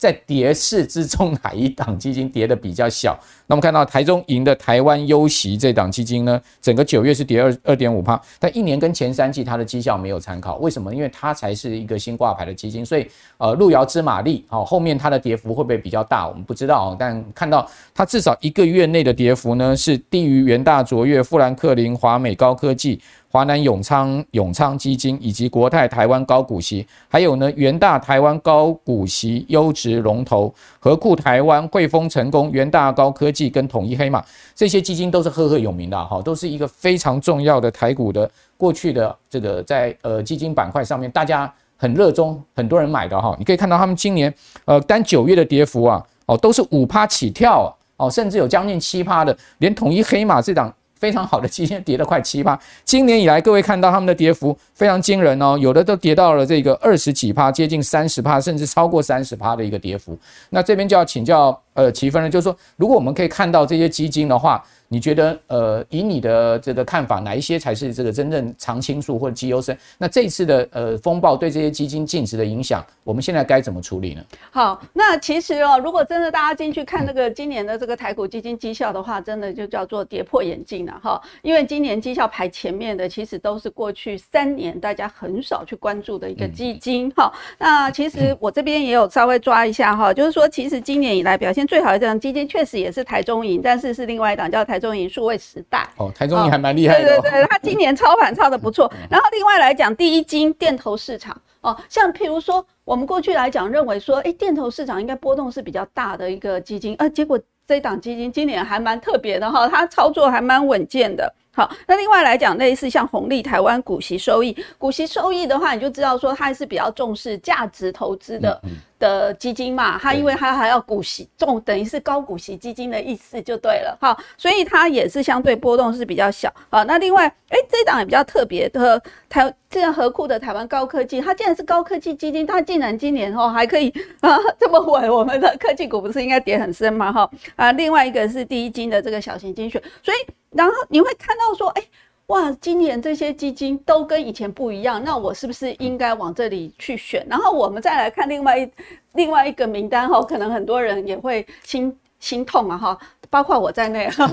[0.00, 3.12] 在跌势之中哪一档基金跌的比较小？
[3.46, 10.94] 那我们看到台中银的台湾优息这档基金呢，整个九月是跌二二点五趴，但一年跟前三季它的绩效没有参考，为什么？
[10.94, 16.26] 因为它才是一个新挂牌的基金，所以呃路遥知马力，好，后面它的跌幅会不会比较大？
[16.26, 22.98] 我们不知道，但看到它至少一个月内的跌幅呢是低于元大卓越、富兰克林、华美高科技。
[23.32, 34.20] 华南永昌永昌基金以及国泰台湾高股息，还有呢元大台湾高股息优质龙头合库台湾汇丰成功元大高科技跟统一黑马
[34.52, 43.36] 这些基金都是赫赫有名的哈，都是一个非常重要的台股的过去的这个在呃基金板块上面大家很热衷，很多人买的哈。
[43.38, 50.74] 你可以看到他们今年呃单九月的跌幅啊哦都是五趴起跳哦，甚至有将近七趴的，连统一黑马这档。
[51.00, 60.16] 非常好的基金跌了快七趴，今年以来各位看到他们的跌幅非常惊人哦，有的都跌到了这个二十几趴，接近三十趴，甚至超过三十趴的一个跌幅。
[60.50, 64.62] 那这边就要请教呃奇芬了，就是说如果我们可以看到这些基金的话。
[64.92, 69.76] 你觉得，呃，以你的这个看法，哪一些才是这个真正常青树或者绩优生？
[69.96, 74.24] 那这一次的呃风暴对这些基金净值的影响，我们现在该怎么处理呢？
[74.50, 81.22] 好，那其实哦，如果真的大家进去看那个今年的这个台股基金绩效的话，真的就叫做跌破眼镜了哈。
[81.42, 87.32] 因为今年绩效排前面的，其实都是过去三年大家很少去关注的一个基金哈。
[87.58, 94.79] 那其实我这边也有稍微抓一下哈，就是说，其实今年以来表现最好的这档基金，确实也是台中银，但是是另外一档叫台。
[94.80, 98.90] 中银数位时代哦，台中银还蛮厉害的，哦，对对对，他 今年操盘操的不错。
[99.10, 111.32] 然后另外来讲，第一金电投市场哦，像譬如说，我们过去来讲认为说，哎，电投市场应该波动是比较大的一个基金，呃，结果这档基金今年还蛮特别的哈，它操作还蛮稳健的。
[111.52, 118.62] 好，那另外来讲，类似像红利台湾股息收益，股息收益的话，你就知道说它还是比较重视价值投资的
[119.00, 123.98] 的基金嘛，它因为它还要股息重，等于是高股息基金的意思就对了。
[124.00, 126.52] 好，所以它也是相对波动是比较小。
[126.70, 137.12] 好，那另外，哎，这档也比较特别的台，这样合库的台湾高科技，它竟然是高科技基金，它竟然今年哦还可以 啊这么稳，我们的科技股不是应该跌很深吗？
[137.12, 140.32] 哈啊，另外一个是第一金的这个小型精选，所以。
[140.52, 141.82] 然后你会看到说，哎，
[142.26, 147.26] 哇，今年这些基金都跟以前不一样，那我是不是应该往这里去选？
[147.28, 148.70] 然后我们再来看另外一
[149.14, 154.28] 另外一个名单哈，可能很多人也会心心痛啊哈，包括我在内哈。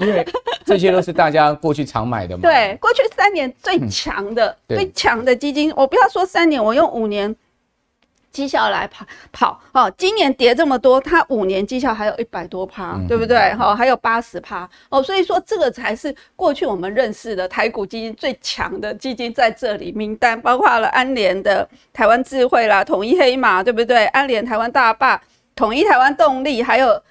[0.00, 0.26] 因为
[0.64, 2.42] 这些都是大家过去常买的嘛。
[2.48, 7.34] 对，过去三年最强的、嗯、最强的基金，我不要说三年，我用五年。
[8.36, 13.38] 绩效来跑跑哦，今年跌这么多，它五年绩效还有一百多趴，嗯、对不对？
[13.54, 24.04] 哈、哦，还有八十趴哦，所以说这个才是过去我们认识的台股基金最强的基金在这里，名单包括了安联的台湾智慧啦、统一黑马，对不对？
[24.08, 25.18] 安联台湾大坝、
[25.54, 27.02] 统一台湾动力，还有。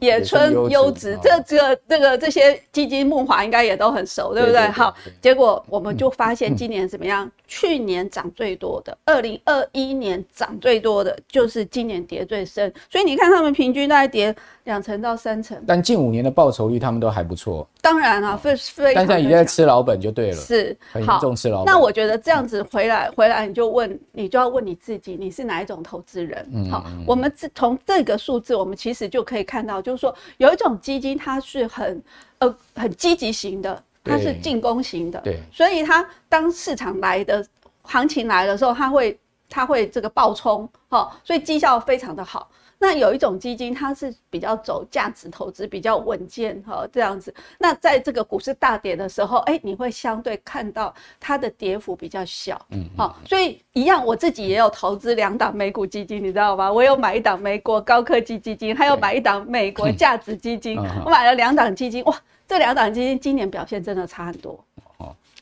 [0.00, 4.60] 野村优质，这这这个这些基金木华应该也都很熟，对不对？
[4.68, 7.30] 好，结果我们就发现今年怎么样？
[7.48, 15.62] 去年涨最多的，二零二一年涨最多的就是今年跌最深，所以你看他们平均大概跌两成到三成。
[15.66, 17.66] 但近五年的报酬率他们都还不错。
[17.80, 18.94] 当然啊，非非。
[18.94, 21.66] 但是你在吃老本就对了，是很严重吃老本。
[21.66, 26.48] 那我觉得这样子回来回来你就问，你就要问你自己，你是哪一种投资人？
[26.52, 29.80] 嗯好，我们从这个数字，我们其实就可以看到。
[29.80, 32.02] 就是说，有一种基金，它是很
[32.38, 37.44] 呃很积极型的，它是进攻型的，对，所以它当市场来的
[37.82, 39.18] 行情来的时候，它会
[39.48, 42.48] 它会这个暴冲，哈，所以绩效非常的好。
[42.82, 47.32] 那有一种基金，它是比较走价值投资，比较稳健哈，这样子。
[47.58, 56.72] 那在这个股市大跌的时候，哎、欸，你会相对看到它的跌幅比较小，嗯，好，所以一样，我自己也有投资两档美股基金，你知道吗？
[56.72, 62.16] 我有买一档美国高科技基金，还有买一档美国价值基金，我买了两档基金，哇，
[62.48, 64.58] 这两档基金今年表现真的差很多。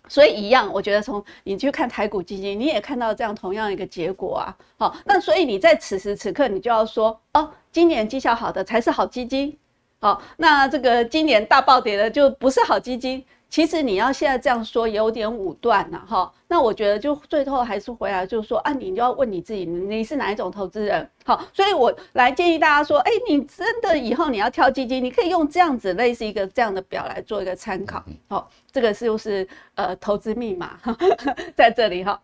[0.08, 4.56] 所以一样，我觉得从你去看台股基金，你也看到这样同样一个结果啊。
[4.78, 9.56] 好，那所以你在此时此刻，你就要说哦，今年绩效好的才是好基金。
[10.00, 13.24] 好，那这个今年大暴跌的就不是好基金。
[13.50, 16.30] 其实你要现在这样说有点武断了哈。
[16.48, 21.10] 那我觉得就最后还是回来就是说啊，你就要问你自己，你是哪一种投资人？
[21.24, 28.04] 好，所以我来建议大家说，哎，你真的以后你要挑基金，你可以用这样子类似一个这样的表来做一个参考。
[28.28, 30.78] 好，这个是不是呃投资密码
[31.56, 32.22] 在这里哈。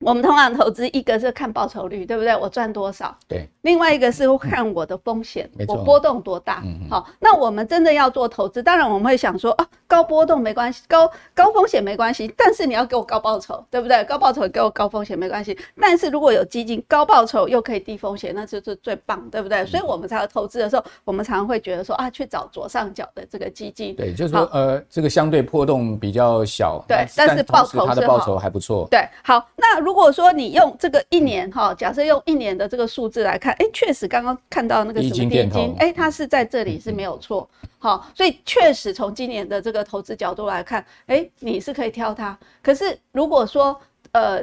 [0.00, 2.36] 我们通常投资，一个是看报酬率，对不对？
[2.36, 3.16] 我赚多少？
[3.26, 3.48] 对。
[3.62, 6.62] 另外一个是看我的风险，我波动多大。
[6.90, 14.04] 好，那我们真的要做投资，当然我们会想说啊，高波动没关系，高高风险没关系，但是你要给我高报酬，对不对？
[14.04, 19.64] 高报酬给我高风险没关系，但是如果有基金高报酬又可以低风险，那就是最棒，对不对？
[19.64, 23.96] 所以我们才要投资的时候，我们常常会觉得说啊，去找左上角的这个基金。
[23.96, 28.86] 对，就是说呃，这个相对波动比较小，对，但是报酬它的报酬还不错。
[28.90, 29.85] 对，好，那。
[29.86, 42.36] 如果说你用这个一年哈，假设用一年的这个数字来看，哎，确实刚刚看到那个什么基金，哎，它是在这里是没有错，好，所以确实从今年的这个投资角度来看，哎，你是可以挑它。
[42.60, 44.42] 可是如果说呃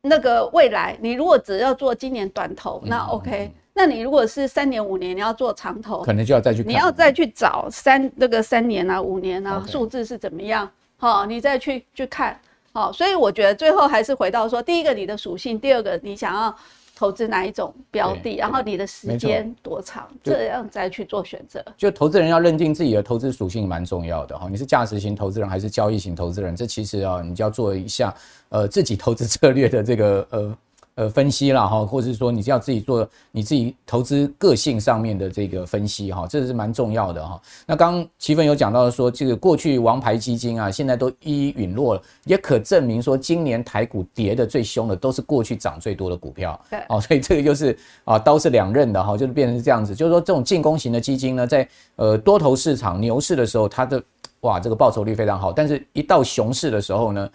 [0.00, 12.36] 那个未来你如果只要做今年短投，那 OK，那你如果是三年五年你要做长投，可能就要再去你要再去找三那个三年啊五年啊数字是怎么样，好，你再去去看。
[12.72, 16.54] 好，所以我觉得最后还是回到说，第一个你的属性，第二个你想要
[16.96, 21.64] 投资哪一种标的，然后你的时间多长，这样再去做选择。
[21.76, 28.14] 就投资人要认定自己的投资属性蛮重要的哈，你是价值型投资人还是交易型投资人，这其实啊，你就要做一下
[28.48, 30.56] 呃自己投资策略的这个呃。
[30.94, 37.40] 呃，分析啦哈，或者是说你是要自己做你自己投资个性上面的这个分析哈，这是蛮重要的哈。
[37.66, 46.60] 那刚刚奇芬有讲到说，这个过去王牌基金啊，现在都一一陨落了，也可证明说，今年台股跌的最凶的都是过去涨最多的股票。
[46.68, 47.74] 对，哦，所以这个就是
[48.04, 54.02] 啊，刀是两刃的哈，就是变成是这样子，就是说这种进攻型的基金呢，在呃多头市场牛市的时候，它的
[54.40, 57.30] 哇这个报酬率非常好，但是一到熊市的时候呢，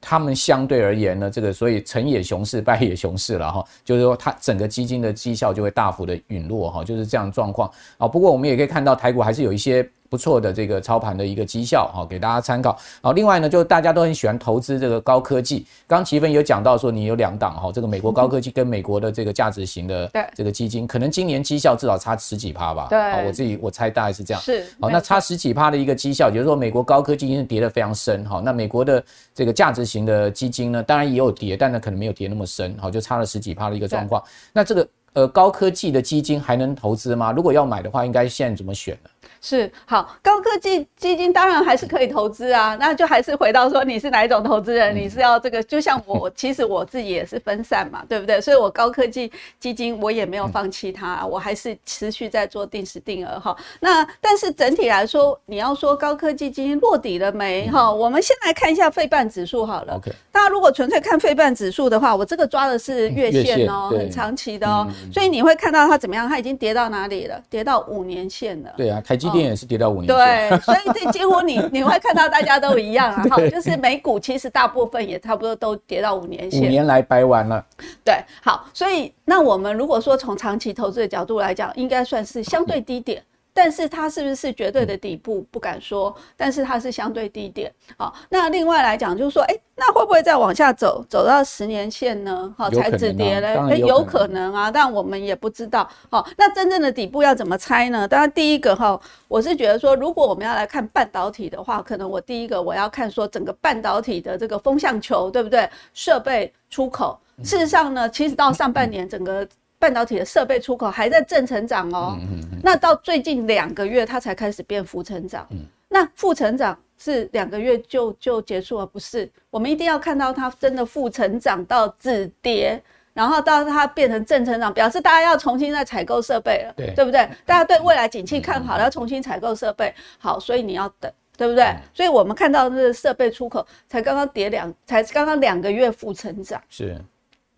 [0.00, 8.08] 他们相对而言呢，这个所以成也熊市，败也熊市了哈，就是说它整个基金的绩效就会大幅的陨落哈，就是这样状况啊。
[8.08, 9.88] 不过我们也可以看到台股还是有一些。
[10.08, 12.76] 不错的这个操盘的一个绩效哈，给大家参考。
[13.00, 15.66] 好，另外呢，就大家都很喜欢投资这个高科技。
[15.86, 22.86] 刚奇芬有讲到说，你有两档哈，这个美国高科技 跟美国的这个价值型的这个基金，可能今年绩效至少差十几趴吧。
[22.88, 24.40] 对，我自己我猜大概是这样。
[24.42, 24.64] 是。
[24.80, 28.40] 好，那差十几趴的一个绩效，也就是说美国高科技已经跌得非常深哈。
[28.44, 29.02] 那美国的
[29.34, 34.22] 这个价值型的基金呢，当然也有跌，但呢可能没有跌那么深，好，就差了十几趴的一个状况。
[34.52, 37.32] 那这个呃高科技的基金还能投资吗？
[37.32, 39.10] 如果要买的话，应该现在怎么选呢？
[39.40, 48.40] 是好，高科技基金当然还是可以投资啊，那就还是回到说你是哪一种投资人，你是要这个，就像我，其实我自己也是分散嘛，对不对？
[48.40, 53.56] 所以我高科技基金我也没有放弃它，我还是持续在做定时定额哈。
[53.78, 57.92] 那但是整体来说，你要说高科技基金落底了没哈？
[57.92, 59.94] 我们先来看一下费半指数好了。
[59.94, 66.28] OK，大家如果纯粹看费半指数的话，我这个抓的是月线哦，很长期的哦，所以你会看到它怎么样？
[66.28, 67.40] 它已经跌到哪里了？
[67.48, 68.74] 跌到五年线了。
[68.76, 69.27] 对啊，台积。
[69.28, 70.50] 积电也是跌到五年线。
[70.50, 76.62] 对，所以这几乎你你会看到大家都一样啊， 哈，就是美股其实大部分也差不多都跌到五年线。
[76.62, 77.64] 五年来白玩了。
[78.04, 83.22] 对，好，所以那我们如果说从长期投资的角度来讲，应该算是相对低点。
[83.60, 87.74] 但是它是不是绝对的底部不敢说，但是它是相对低点。
[87.96, 92.54] 好，那另外来讲就是说，哎、欸，那会不会再往下走，走到十年线呢？
[92.56, 93.56] 好，才止跌嘞？
[93.56, 95.88] 哎，有可能啊，但我们也不知道。
[96.08, 98.06] 好，那真正的底部要怎么猜呢？
[98.06, 105.68] 当然，第一个哈，我是觉得说，如果我们要来看半导体的话，可能我第一个我要看说整个半导体的这个风向球，对不对？
[105.92, 109.44] 设备出口，事实上呢，其实到上半年整个。
[109.78, 115.46] 半导体的设备出口还在正成长哦，嗯嗯嗯、那到最近两个月它才开始变负成长。
[115.50, 118.86] 嗯、那负成长是两个月就就结束了？
[118.86, 127.20] 不是，我们一定要看到它真的负成长到止跌，然后到它变成正成长，表示大家要重新再采购设备了，对，对不对？
[127.46, 131.64] 大家对未来景气看好了，要重新采购设备，好，所以你要等，对不对？
[131.64, 137.00] 嗯、所以我们看到这个设备出口才刚刚跌两，才刚刚两个月负成长，是。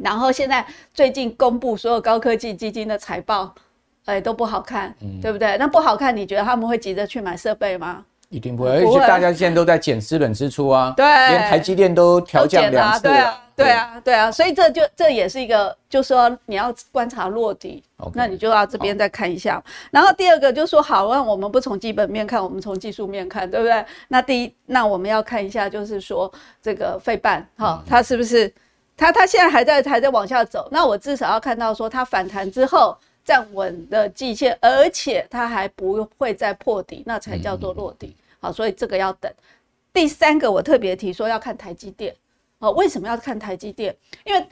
[0.03, 3.55] 然后现在最近公布所有高科技基金的财报，
[4.07, 5.57] 哎，都不好看，嗯、对不对？
[5.59, 8.05] 那不好看，你觉得他们会急着去买设备吗？
[8.31, 18.13] 一定不会，而且大家现在都在减资本支出啊，对，连台积电都调降两次了，对啊，对啊，对啊，所以这就这也是一个，就是说你要观察落底，Okay.
[18.15, 19.61] 那你就要这边再看一下。
[19.91, 23.85] 然后第二个就是说，好，那我们不从基本面看，我们从技术面看，对不对？
[24.07, 26.33] 那第一，那我们要看一下，就是说
[26.63, 28.53] 这个费半，哈，它是不是？
[29.01, 38.15] 它它现在还在还在往下走，那我至少要看到说它反弹之后站稳的季线，而且它还不会再破底，那才叫做落底。
[38.41, 39.33] 好，所以这个要等。
[39.91, 42.15] 第三个我特别提说要看台积电，
[42.59, 43.97] 哦，为什么要看台积电？
[44.25, 44.47] 因为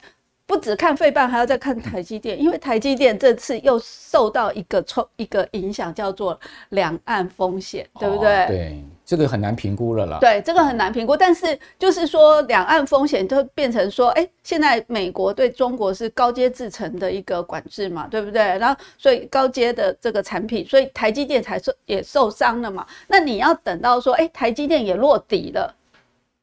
[0.49, 6.37] 不只看费半，还要再看台积电，因为台积电这次又受到一个冲一个影响，叫做
[6.69, 8.47] 两岸风险，对不对？
[8.47, 8.83] 对。
[9.05, 10.19] 这个很难评估了啦。
[10.21, 18.39] 对，这个很难评估，但是就是说，两岸风险就变成说，哎，现在美国对中国是高阶制程的一个管制嘛，对不对？
[18.59, 22.85] 然后，所以高阶的这个产品，所以台积电才受也受伤了嘛。
[23.07, 25.73] 那你要等到说，哎，台积电也落底了，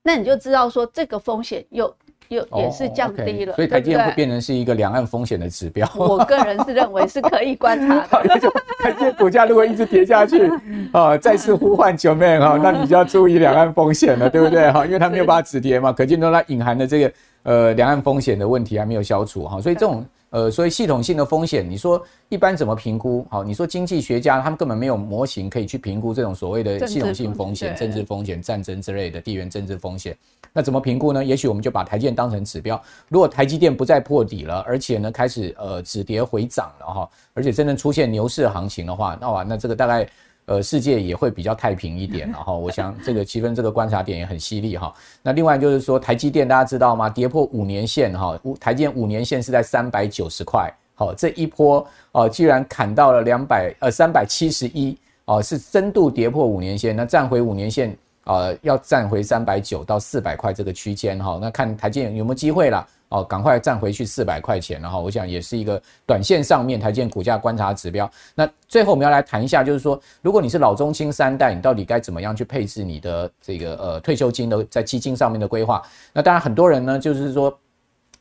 [0.03, 1.95] 那你就知道说这个风险又。
[2.29, 5.89] 又也是降低了，哦 okay，所以台积电会变成是一个两岸风险的指标。
[5.97, 8.29] 我个人是认为是可以观察的。
[8.83, 10.51] 台积电股价如果一直跌下去，
[10.93, 14.85] 啊，再次呼唤九妹哈， 那你就要注意两岸风险了，对不对哈？
[14.87, 17.13] 因为它没有办法止跌嘛，可见到它隐含的这个
[17.43, 20.05] 呃两岸风险的问题还没有消除哈，所以这种。
[20.37, 23.27] 呃，所以系统性的风险，你说一般怎么评估？
[23.31, 30.15] 好，你说经济学家他们根本没有模型可以去评估这种所谓的系统性风险、政治风险、战争之类的地缘政治风险。
[30.53, 31.25] 那怎么评估呢？
[31.25, 32.79] 也许我们就把台积电当成指标。
[33.09, 40.07] 如果台积电不再破底了，而且呢开始呃止跌回涨了哈，而且真正出现牛市行情的话，那哇，那这个大概。
[40.47, 44.95] 呃，世界也会比较太平一点，然后我想这个气氛，这个观察点也很犀利哈。
[45.21, 47.11] 那另外就是说，台积电大家知道吗？
[47.11, 62.87] 跌破五年线哈，台积电五年线是在三百九十块，好，这一波哦，居然砍到了两百呃三百七十一哦，是深度跌破五年线，那站回五年线啊，要站回三百九到四百块这个区间哈，那看台积电有没有机会啦。
[63.09, 68.11] 哦，赶快站回去四百块钱，然后我想也是一个短线上面台积电股价观察指标。
[68.35, 75.81] 那最后我们要来谈一下，就是说，如果你是老中青三代，你到底该怎么样去配置你的这个呃退休金的在基金上面的规划？
[76.13, 77.57] 那当然很多人呢，就是说，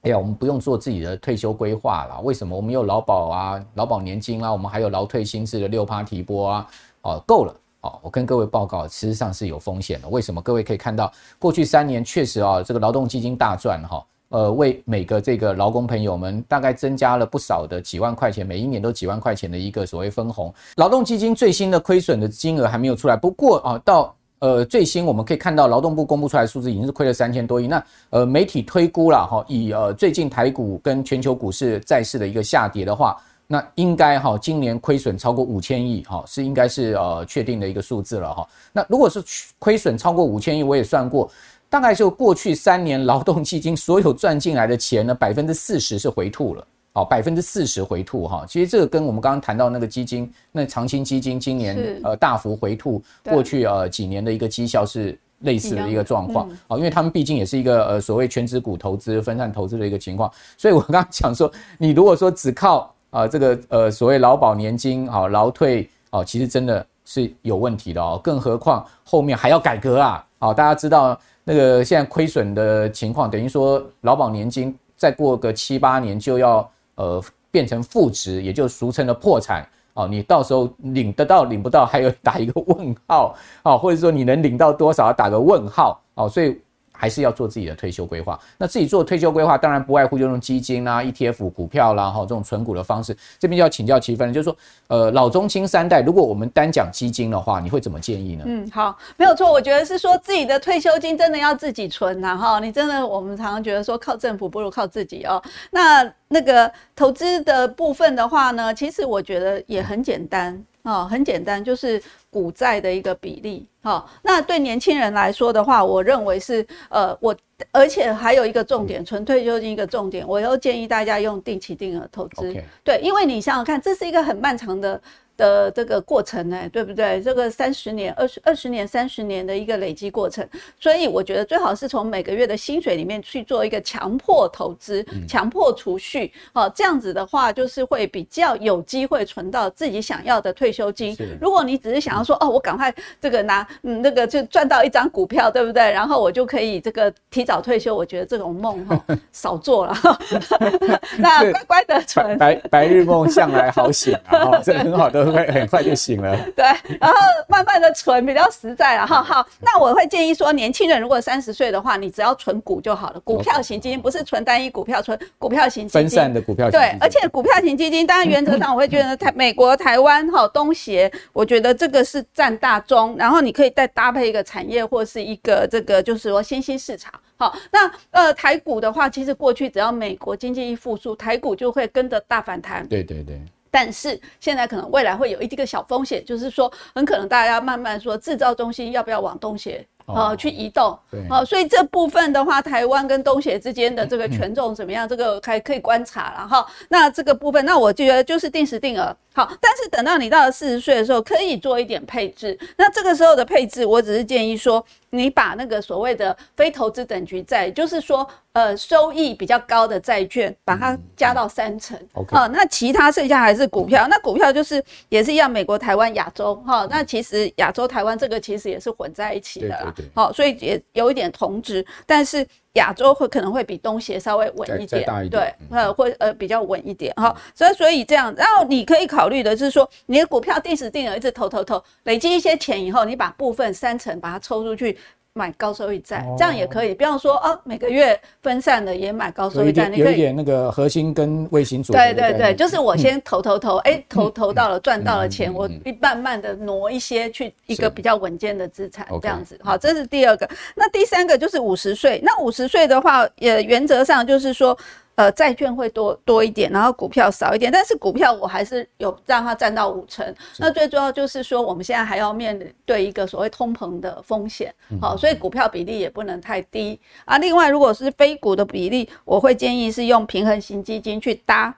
[0.02, 2.56] 哎呀，我们不用做自己的退休规划了，为什么？
[2.56, 6.68] 我们有劳保啊、劳保年金啊，我们还有劳退薪制的六趴提拨啊，
[7.02, 7.56] 哦，够了。
[7.82, 10.08] 哦，我跟各位报告，事实上是有风险的。
[10.08, 10.42] 为什么？
[10.42, 14.04] 各位可以看到，过去三年确实啊，这个劳动基金大赚哈。
[14.30, 20.54] 呃，为每个这个劳工朋友们大概增加了不少的几万块钱，每一年都几万块钱的一个所谓分红。
[20.78, 27.68] 劳动基金最新的亏损的金额还没有出来，不过啊，到呃最新我们可以看到劳动部公布出来的数字已经是亏了三千多亿。
[27.68, 33.16] 那呃媒体推估了哈，以呃最近台股跟全球股市债市的一个下跌的话，
[33.48, 38.46] 那应该哈今年亏损超过五千亿哈，是应该是呃确定的一个数字了哈。
[38.74, 39.24] 那如果是
[39.60, 41.30] 亏损超过五千亿，我也算过。
[41.76, 48.46] 大概就过去三年劳动基金所有赚进来的钱呢，百分之四十是回吐了，哦，百分之四十回吐哈。
[48.48, 60.32] 其实这个跟我们刚刚谈到那个基金，那长青基金今年呃大幅回吐，过去呃几年的一个绩效是类似的一个状况啊，因为他们毕竟也是一个呃所谓全职股投资、分散投资的一个情况。
[60.58, 68.18] 所以我刚刚讲说，你如果说只靠啊这个呃所谓劳保年金啊劳退啊，其实真的是有问题的哦。
[68.24, 71.20] 更何况后面还要改革啊，啊大家知道。
[71.46, 83.34] 那个现在亏损的情况，等于说劳保年金再过个七八年就要呃变成负值，也就俗称的破产哦，你到时候领得到领不到，还有打一个问号
[83.64, 86.60] 哦，或者说你能领到多少，打个问号哦，所以。
[86.98, 88.40] 还是要做自己的退休规划。
[88.58, 93.16] 那自己做退休规划，当然不外乎就用基金啦、ETF、股票啦，哈，这种存股的方式。
[93.38, 98.44] 这边就要请教奇芬，就是说，呃，老中青三代，如果我们单讲基金的话，你会怎么建议呢？
[98.48, 105.42] 嗯，好，没有错，我觉得是说自己的退休金真的要自己存呐，哈，你真的，我们常常觉得说靠政府不如靠自己哦。
[105.72, 110.64] 那那个投资的部分的话呢，其实我觉得也很简单。
[110.86, 113.68] 哦，很简单，就是股债的一个比例。
[113.82, 117.36] 好、哦，那对年轻人来说的话，我认为是呃，我
[117.72, 122.56] 而且还有一个重点，纯退休金一个重点，我又建议大家用定期定额投资。
[122.84, 125.02] 对，因为你想想看，这是一个很漫长的。
[125.38, 127.22] 的这个过程呢，对不对？
[127.22, 130.48] 这个三十年、二十二十年、三十年的一个累积过程，
[130.80, 141.16] 所以我觉得最好是从每个月的薪水里面去做一个强迫投资、强迫储蓄，哦，这样子的话就是会比较有机会存到自己想要的退休金。
[141.42, 145.92] 如果你只是想要说，哦，我赶快这个拿，嗯，那个就赚到一张股票，对不对？
[145.92, 149.96] 然后我就可以这个提早退休，我觉得这种梦哈 少做了。
[151.18, 155.25] 那乖乖的存，白白日梦向来好醒啊，这很好的。
[155.32, 156.66] 会很快就醒了， 对，
[157.00, 157.18] 然后
[157.48, 159.22] 慢慢的存比较实在了哈。
[159.24, 166.80] 好，那我会建议说，年轻人如果三十岁的话，你只要存股就好了，股票型基金不是存单一股票，存股票型基金，分散的股票型。
[166.80, 177.14] 对，而且股票型基金，当然原则上我会觉得台美国、台湾哈东协，我觉得这个是占大宗，然后你可以再搭配一个产业或是一个这个就是说新兴市场。
[177.38, 182.88] 好，那呃台股的话，其实过去只要美国经济一复苏，台股就会跟着大反弹。
[182.88, 183.42] 对对对。
[183.76, 196.66] 但是现在可能未来会有一个小风险，就是说很可能大家慢慢说制造中心要不要往东协啊、呃、去移动，对，啊，所以这部分的话，台湾跟东协之间的这个权重怎么样，这个还可以观察了哈。
[196.90, 202.58] 那这个部分，那我觉得就是定时定额好，但是等到你到了四十岁的时候，可以做一点配置。
[202.78, 204.86] 那这个时候的配置，我只是建议说。
[205.12, 211.98] 你把那个所谓的非投资等级债，就是说，呃，收益比较高的债券，把它加到三成。
[212.14, 214.08] 哦，那其他剩下还是股票。
[214.10, 216.54] 那股票就是也是一样，美国、台湾、亚洲。
[216.68, 219.95] 哈、哦，那其实亚洲、台湾这个其实也是混在一起的啦。
[220.14, 222.46] 好、哦，所以也有一点同质，但是。
[222.76, 234.98] 亚洲会可能会比东协稍微稳一点，一点对，呃，会呃比较稳一点哈，所以所以这样，然后你可以考虑的是说，你的股票定时定额一直投投投，累积一些钱以后，你把部分三成把它抽出去。
[235.38, 236.96] 买高收益债，这样也可以。
[236.96, 242.00] 比方说，哦，每个月分散的也买高收益债，你可以有一点那个核心跟卫星组合。
[242.00, 245.70] 对对对，就是我先投投投，哎、嗯，投投到了赚到了钱，我
[246.00, 249.60] 慢慢的挪一些去一个比较稳健的资产，这样子。
[249.62, 250.50] 好，这是第二个。
[250.74, 252.22] 那第三个就是五十岁。
[252.24, 254.78] 那五十岁的话，也原则上就是说。
[255.16, 260.36] 呃，债券会多多一点，然后股票少一点，但是股票我还是有让它占到五成。
[260.60, 267.38] 那最重要就是说，我们现在还要面对一个所谓通膨的风险，好，所以股票比例也不能太低啊。
[267.38, 271.76] 另外，如果是非股的比例，我会建议是用平衡型基金去搭。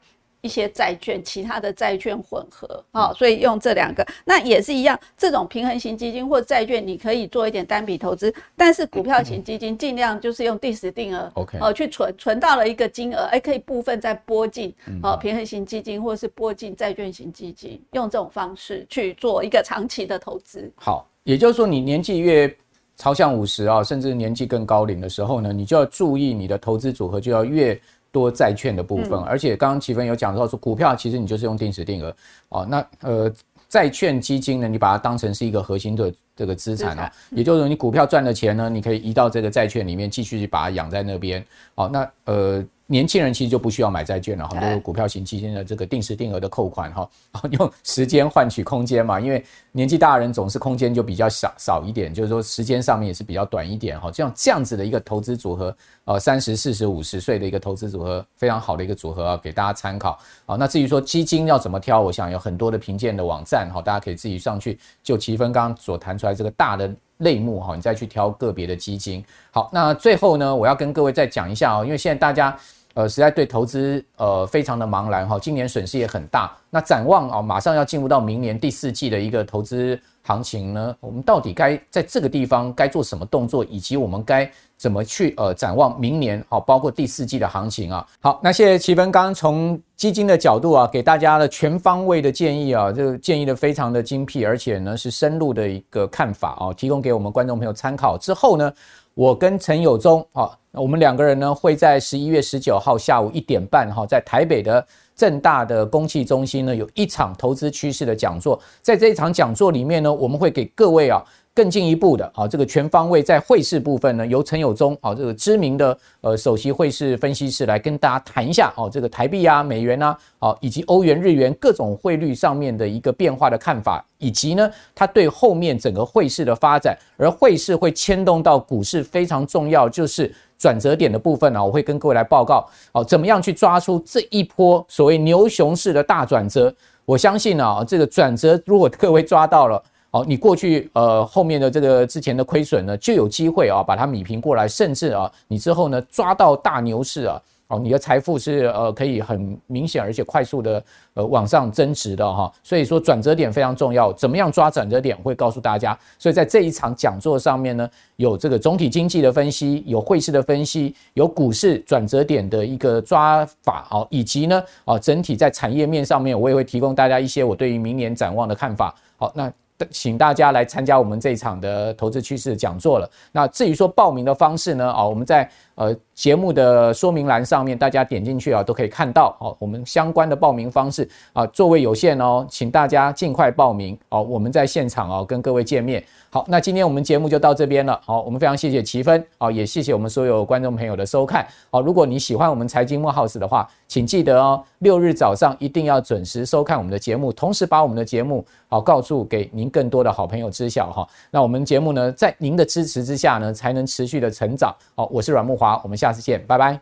[0.47, 4.97] 一些债券，其他的债券混合啊、哦，所以用这两个，那也是一样。
[5.17, 14.73] 这种平衡型基金或债券，你可以做一点单笔投资，但是股票型基金尽量就是用定时定额，OK，哦，去存，存到了一个金额，哎，可以部分再拨进
[15.03, 20.71] 哦，平衡型基金或是拨进债券型基金，用这种方式去做一个长期的投资。
[20.77, 22.49] 好，也就是说，你年纪越
[22.95, 27.77] 朝向五十啊，甚至年纪更高龄的时候呢，你就要注意你的投资组合就要越。
[28.11, 32.15] 多债券的部分，而且刚刚奇芬有讲到说，股票其实你就是用定时定额
[32.49, 32.65] 哦。
[32.69, 33.31] 那呃，
[33.69, 41.45] 债券基金呢，你把它当成是一个核心的这个资产啊，也就是说你股票赚的钱呢，你可以移到这个债券里面，继续去把它养在那边。
[41.75, 42.65] 哦，那呃。
[42.87, 47.09] 年轻人其实就不需要买债券了，很多股票型基金的这个定时定额的扣款哈，
[47.51, 55.75] 用时间换取空间嘛，因为年纪大的人总是空间就比较少少一点，就是说时间上面也是比较短一点哈，这样这样子的一个投资组合，
[56.05, 60.55] 呃，三十、四十、五十岁的一个投资组合，非常好的一个组合啊，给大家参考啊。
[60.55, 66.89] 那至于说基金要怎么挑，我想有很多的评鉴的网站哈，大家可以自己上去就奇芬刚刚所谈出来这个大的。
[67.21, 69.25] 类目哈，你再去挑个别的基金。
[69.49, 72.55] 好，那最后呢，我要跟各位再讲一下哦，因为现在大家
[72.97, 76.51] 呃实在对投资呃非常的茫然哈，今年损失也很大。
[76.71, 88.03] 那展望啊，马上要进入到明年第四季的一个投资行情呢，我们到底该在这个地方该做什么动作，以及我们该怎么去呃展望明年好，包括第四季的行情啊。
[88.19, 98.17] 好，那谢谢奇芬刚刚从基金的角度啊，给大家的全方位的建议啊，这个建议的非常的精辟，而且呢是深入的一个看法啊，提供给我们观众朋友参考。
[98.17, 98.73] 之后呢，
[99.17, 104.85] 我跟陈友忠啊，我们两个人呢会在十一月十九号下午一点半哈，在台北的。
[105.15, 108.61] 正大的公汽中心呢，有一场投资趋势的讲座。
[108.83, 111.25] 在这一场讲座里面呢，我们会给各位啊。
[111.57, 136.71] 更进一步的啊，这个全方位在汇市部分呢，由陈友忠啊，这个知名的呃首席汇市分析师来跟大家谈一下哦，这个台币啊、美元啊，啊以及欧元、日元各种汇率上面的一个变化的看法，以及呢，他对后面整个汇市的发展，而汇市会牵动到股市非常重要，就是转折点的部分啊，我会跟各位来报告哦，怎么样去抓出这一波所谓牛熊市的大转折？
[137.03, 139.81] 我相信啊，这个转折如果各位抓到了。
[140.09, 150.81] 好，你过去呃后面的这个之前的亏损呢，就有机会啊把它米平过来，甚至啊你之后呢抓到大牛市啊，哦你的财富是呃可以很明显而且快速的
[151.13, 169.51] 呃往上增值的哈，所以说转折点非常重要，怎么样抓转折点会告诉大家，所以在这一场讲座上面呢，有这个总体经济的分析，有汇市的分析，有股市转折点的一个抓法啊，以及呢啊整体在产业面上面，我也会提供大家一些我对于明年展望的看法，好那。
[169.91, 173.09] 请大家来参加我们这一场的投资趋势讲座了。
[173.31, 174.91] 那至于说报名的方式呢？
[174.91, 179.55] 啊，我们在呃节目的说明栏上面，大家点进去啊，都可以看到哦。
[179.59, 184.23] 我们相关的报名方式啊，座位有限哦，请大家尽快报名哦。
[184.23, 186.03] 我们在现场哦，跟各位见面。
[186.29, 187.99] 好，那今天我们节目就到这边了。
[188.03, 191.47] 好，我们非常谢谢奇芬啊，也谢谢我们所有观众朋友的收看。
[191.69, 201.07] 好，如果你喜欢我们财经木 House 的话，请记得哦，六日早上一定要准时收看我们的节目，同时把我们的节目好告诉给您更多的好朋友知晓哈。
[201.29, 204.75] 那我们节目呢，在您的支持之下呢，才能持续的成长。
[204.95, 206.79] 好，我是阮慕好，我们下次见，拜拜。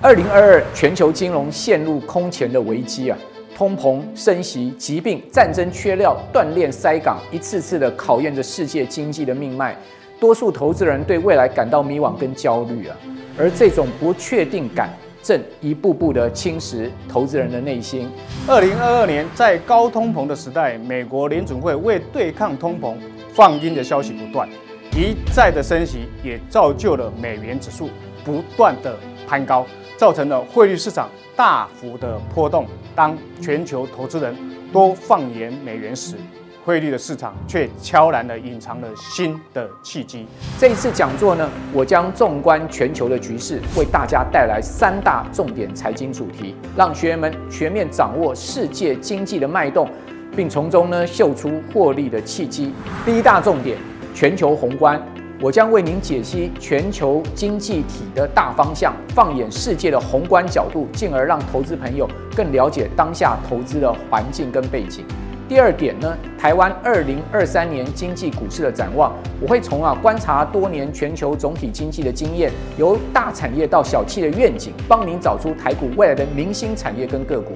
[0.00, 3.18] 二零二二全球金融陷入空前的危机啊！
[3.52, 9.76] 通膨、升息、疾病、战争、缺料、断链、塞港，一次次的考验着世界经济的命脉。
[10.20, 12.96] 多数投资人对未来感到迷惘跟焦虑啊，
[13.36, 18.08] 而这种不确定感正一步步的侵蚀投资人的内心。
[18.46, 22.96] 二零二二年，在高通膨的时代，美国联准会为对抗通膨
[23.32, 24.48] 放鹰的消息不断，
[24.94, 27.88] 一再的升息也造就了美元指数
[28.22, 28.94] 不断的
[29.26, 29.66] 攀高，
[29.96, 32.66] 造成了汇率市场大幅的波动。
[32.94, 34.36] 当全球投资人
[34.70, 36.16] 都放眼美元时，
[36.62, 40.26] 汇率的市场却悄然地隐藏了新的契机。
[40.58, 49.88] 这一次讲座呢，我将纵观全球的局势，为大家带来三大重点财经主题，让学员们全面掌握世界经济的脉动，
[50.36, 52.74] 并从中呢嗅出获利的契机。
[53.06, 53.78] 第一大重点，
[54.14, 55.00] 全球宏观。
[55.40, 65.04] 我将为您解析全球经济体的大方向，放眼世界的宏观角度，进而让投资朋友更了解当下投资的环境跟背景。
[65.48, 77.52] 第二点呢，台湾二零二三年经济股市的展望，我会从啊观察多年全球总体经济的经验，由大产业到小企的愿景，帮您找出台股未来的明星产业跟个股。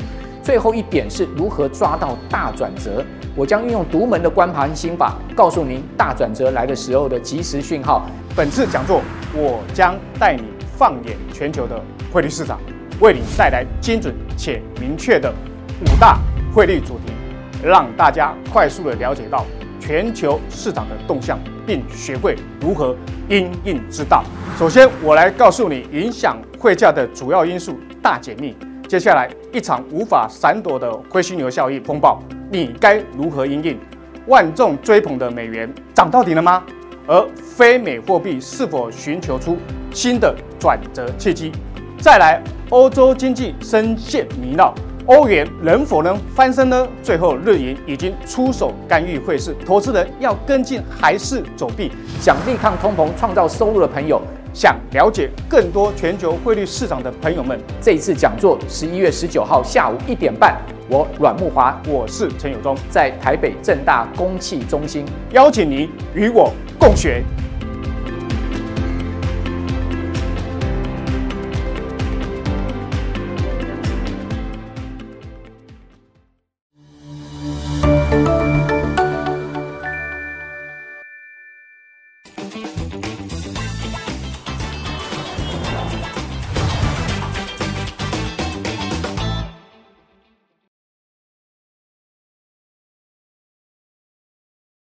[0.47, 8.07] 最后一点是如何抓到大转折，我将运用独门的观盘心法，告诉您大转折来的时候的及时讯号。
[8.37, 9.03] 本次讲座，
[9.35, 10.45] 我将带你
[10.79, 11.83] 放眼全球的
[12.13, 12.61] 汇率市场，
[13.01, 15.35] 为你带来精准且明确的
[15.81, 16.17] 五大
[16.55, 17.13] 汇率主题，
[17.61, 19.45] 让大家快速的了解到
[19.81, 21.37] 全球市场的动向，
[21.67, 22.95] 并学会如何
[23.29, 24.23] 因应之道。
[24.57, 28.57] 首先，我来告诉你影响汇价的主要因素大解密。
[28.87, 33.81] 接下来一场无法闪躲的灰犀牛效应风暴，你该如何应应？
[34.27, 36.63] 万众追捧的美元涨到底了吗？
[37.07, 39.57] 而非美货币是否寻求出
[39.95, 41.53] 新的转折契机？
[41.99, 44.75] 再来，欧洲经济深陷泥淖，
[45.07, 46.87] 欧元能否能翻身呢？
[47.03, 51.91] 最后，日银已经出手干预汇市，投资人要跟进还是走避？
[52.21, 54.21] 想力抗通膨、创造收入的朋友。
[54.57, 60.57] 想了解更多全球汇率市场的朋友们，这一次讲座十一月十九号下午一点半，
[60.89, 67.23] 我阮慕华，我是陈友忠，在台北正大公汽中心，邀请您与我共学。